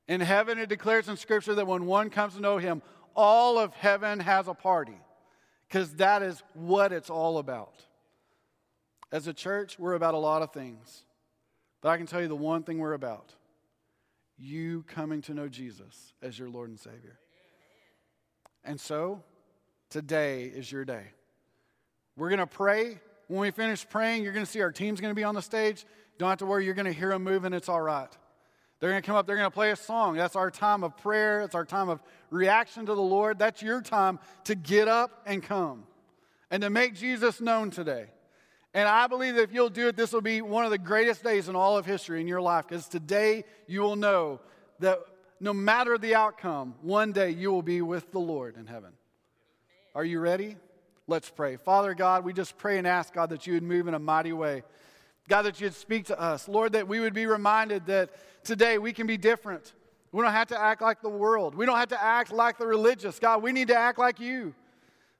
In 0.07 0.21
heaven, 0.21 0.59
it 0.59 0.69
declares 0.69 1.09
in 1.09 1.17
Scripture 1.17 1.55
that 1.55 1.65
when 1.65 1.86
one 1.86 2.11
comes 2.11 2.36
to 2.36 2.41
know 2.41 2.57
Him, 2.57 2.83
all 3.15 3.57
of 3.57 3.73
heaven 3.73 4.19
has 4.19 4.47
a 4.47 4.53
party 4.53 4.97
because 5.67 5.93
that 5.95 6.21
is 6.21 6.43
what 6.53 6.93
it's 6.93 7.09
all 7.09 7.39
about. 7.39 7.73
As 9.11 9.27
a 9.27 9.33
church, 9.33 9.77
we're 9.79 9.93
about 9.93 10.13
a 10.13 10.19
lot 10.19 10.41
of 10.41 10.51
things. 10.51 11.03
But 11.81 11.89
I 11.89 11.97
can 11.97 12.07
tell 12.07 12.21
you 12.21 12.27
the 12.27 12.35
one 12.35 12.63
thing 12.63 12.79
we're 12.79 12.93
about 12.93 13.33
you 14.37 14.83
coming 14.87 15.21
to 15.21 15.33
know 15.33 15.47
Jesus 15.47 16.13
as 16.21 16.37
your 16.37 16.49
Lord 16.49 16.69
and 16.69 16.79
Savior. 16.79 17.19
And 18.63 18.79
so, 18.79 19.23
today 19.89 20.45
is 20.45 20.69
your 20.71 20.83
day. 20.83 21.03
We're 22.17 22.29
going 22.29 22.39
to 22.39 22.47
pray. 22.47 22.99
When 23.27 23.39
we 23.39 23.51
finish 23.51 23.87
praying, 23.87 24.23
you're 24.23 24.33
going 24.33 24.45
to 24.45 24.51
see 24.51 24.61
our 24.61 24.71
team's 24.71 24.99
going 24.99 25.11
to 25.11 25.15
be 25.15 25.23
on 25.23 25.35
the 25.35 25.41
stage. 25.41 25.85
Don't 26.17 26.29
have 26.29 26.39
to 26.39 26.45
worry, 26.45 26.65
you're 26.65 26.73
going 26.73 26.85
to 26.85 26.93
hear 26.93 27.09
them 27.09 27.23
moving. 27.23 27.53
It's 27.53 27.69
all 27.69 27.81
right. 27.81 28.09
They're 28.79 28.89
going 28.89 29.01
to 29.01 29.05
come 29.05 29.15
up, 29.15 29.25
they're 29.25 29.37
going 29.37 29.49
to 29.49 29.53
play 29.53 29.71
a 29.71 29.75
song. 29.75 30.15
That's 30.15 30.35
our 30.35 30.51
time 30.51 30.83
of 30.83 30.97
prayer, 30.97 31.41
it's 31.41 31.55
our 31.55 31.65
time 31.65 31.89
of 31.89 32.01
reaction 32.29 32.85
to 32.85 32.93
the 32.93 33.01
Lord. 33.01 33.39
That's 33.39 33.61
your 33.61 33.81
time 33.81 34.19
to 34.45 34.55
get 34.55 34.87
up 34.87 35.21
and 35.25 35.41
come 35.41 35.85
and 36.51 36.61
to 36.61 36.69
make 36.69 36.95
Jesus 36.95 37.39
known 37.39 37.71
today. 37.71 38.07
And 38.76 38.89
I 38.89 39.07
believe 39.07 39.36
that 39.36 39.43
if 39.43 39.53
you'll 39.53 39.69
do 39.69 39.88
it, 39.88 39.95
this 39.95 40.11
will 40.11 40.19
be 40.19 40.41
one 40.41 40.65
of 40.65 40.69
the 40.69 40.78
greatest 40.78 41.23
days 41.23 41.47
in 41.47 41.55
all 41.55 41.78
of 41.78 41.86
history 41.86 42.19
in 42.19 42.28
your 42.28 42.41
life 42.41 42.67
because 42.67 42.89
today 42.89 43.45
you 43.67 43.80
will 43.80 43.95
know 43.95 44.41
that 44.80 44.99
no 45.39 45.53
matter 45.53 45.97
the 45.97 46.13
outcome, 46.13 46.76
one 46.82 47.13
day 47.13 47.30
you 47.30 47.53
will 47.53 47.61
be 47.61 47.82
with 47.82 48.11
the 48.11 48.19
Lord 48.19 48.57
in 48.57 48.67
heaven. 48.67 48.91
Are 49.95 50.03
you 50.03 50.19
ready? 50.19 50.57
Let's 51.07 51.30
pray. 51.30 51.55
Father 51.55 51.93
God, 51.93 52.26
we 52.26 52.34
just 52.34 52.57
pray 52.57 52.78
and 52.78 52.86
ask, 52.86 53.13
God, 53.13 53.30
that 53.30 53.47
you 53.47 53.53
would 53.53 53.63
move 53.63 53.88
in 53.88 53.93
a 53.93 53.99
mighty 53.99 54.34
way. 54.34 54.63
God, 55.30 55.43
that 55.43 55.61
you'd 55.61 55.73
speak 55.73 56.07
to 56.07 56.19
us. 56.19 56.49
Lord, 56.49 56.73
that 56.73 56.86
we 56.86 56.99
would 56.99 57.13
be 57.13 57.28
reminded 57.28 57.86
that 57.86 58.09
today 58.43 58.78
we 58.78 58.91
can 58.91 59.07
be 59.07 59.15
different. 59.15 59.71
We 60.11 60.21
don't 60.21 60.34
have 60.34 60.49
to 60.49 60.59
act 60.59 60.82
like 60.82 61.01
the 61.01 61.09
world. 61.09 61.55
We 61.55 61.65
don't 61.65 61.78
have 61.78 61.89
to 61.89 62.03
act 62.03 62.34
like 62.34 62.57
the 62.57 62.67
religious. 62.67 63.19
God, 63.19 63.41
we 63.41 63.53
need 63.53 63.69
to 63.69 63.76
act 63.78 63.97
like 63.99 64.19
you. 64.19 64.53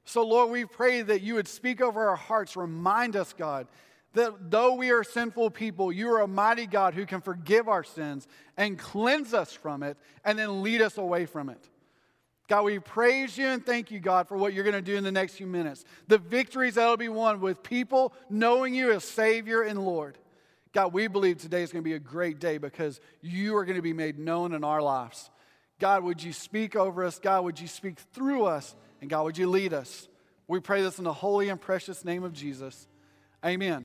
So, 0.06 0.26
Lord, 0.26 0.51
we 0.51 0.66
pray 0.66 1.01
that 1.01 1.22
you 1.22 1.36
would 1.36 1.47
speak 1.47 1.82
over 1.82 2.08
our 2.10 2.16
hearts. 2.16 2.56
Remind 2.56 3.16
us, 3.16 3.34
God, 3.34 3.68
that 4.14 4.51
though 4.51 4.76
we 4.76 4.91
are 4.91 5.03
sinful 5.03 5.49
people, 5.49 5.91
you 5.91 6.10
are 6.12 6.22
a 6.22 6.28
mighty 6.28 6.68
God 6.68 6.93
who 6.93 7.06
can 7.06 7.22
forgive 7.22 7.68
our 7.68 7.84
sins 7.84 8.28
and 8.56 8.78
cleanse 8.78 9.34
us 9.34 9.51
from 9.51 9.84
it 9.84 9.97
and 10.24 10.38
then 10.38 10.62
lead 10.62 10.82
us 10.82 10.97
away 10.97 11.26
from 11.26 11.49
it. 11.49 11.70
God, 12.47 12.64
we 12.64 12.78
praise 12.78 13.36
you 13.38 13.47
and 13.47 13.66
thank 13.66 13.89
you, 13.89 13.99
God, 13.99 14.28
for 14.28 14.38
what 14.38 14.53
you're 14.53 14.64
going 14.64 14.76
to 14.76 14.82
do 14.82 14.95
in 14.95 15.03
the 15.03 15.12
next 15.12 15.34
few 15.34 15.47
minutes. 15.47 15.84
The 16.08 16.20
victories 16.20 16.76
that 16.76 16.88
will 16.88 16.97
be 16.97 17.10
won 17.10 17.41
with 17.41 17.64
people 17.64 18.14
knowing 18.30 18.76
you 18.76 18.91
as 18.91 19.03
Savior 19.03 19.64
and 19.64 19.84
Lord. 19.84 20.20
God, 20.72 20.93
we 20.93 21.08
believe 21.08 21.39
today 21.39 21.64
is 21.64 21.72
going 21.72 21.84
to 21.84 21.89
be 21.89 21.95
a 21.95 21.99
great 21.99 22.39
day 22.39 22.60
because 22.60 23.01
you 23.22 23.56
are 23.58 23.66
going 23.66 23.78
to 23.78 23.82
be 23.82 23.93
made 23.93 24.20
known 24.20 24.53
in 24.53 24.64
our 24.64 24.82
lives. 24.82 25.32
God, 25.80 26.03
would 26.03 26.22
you 26.22 26.34
speak 26.34 26.76
over 26.76 27.03
us? 27.03 27.18
God, 27.18 27.43
would 27.45 27.60
you 27.60 27.68
speak 27.68 27.97
through 28.14 28.45
us? 28.45 28.76
And 29.06 29.10
God, 29.12 29.26
would 29.26 29.38
you 29.38 29.47
lead 29.47 29.72
us? 29.72 30.08
We 30.47 30.60
pray 30.60 30.82
this 30.82 30.97
in 30.97 31.03
the 31.03 31.14
holy 31.14 31.49
and 31.49 31.62
precious 31.62 32.03
name 32.03 32.24
of 32.24 32.34
Jesus. 32.34 32.88
Amen. 33.45 33.74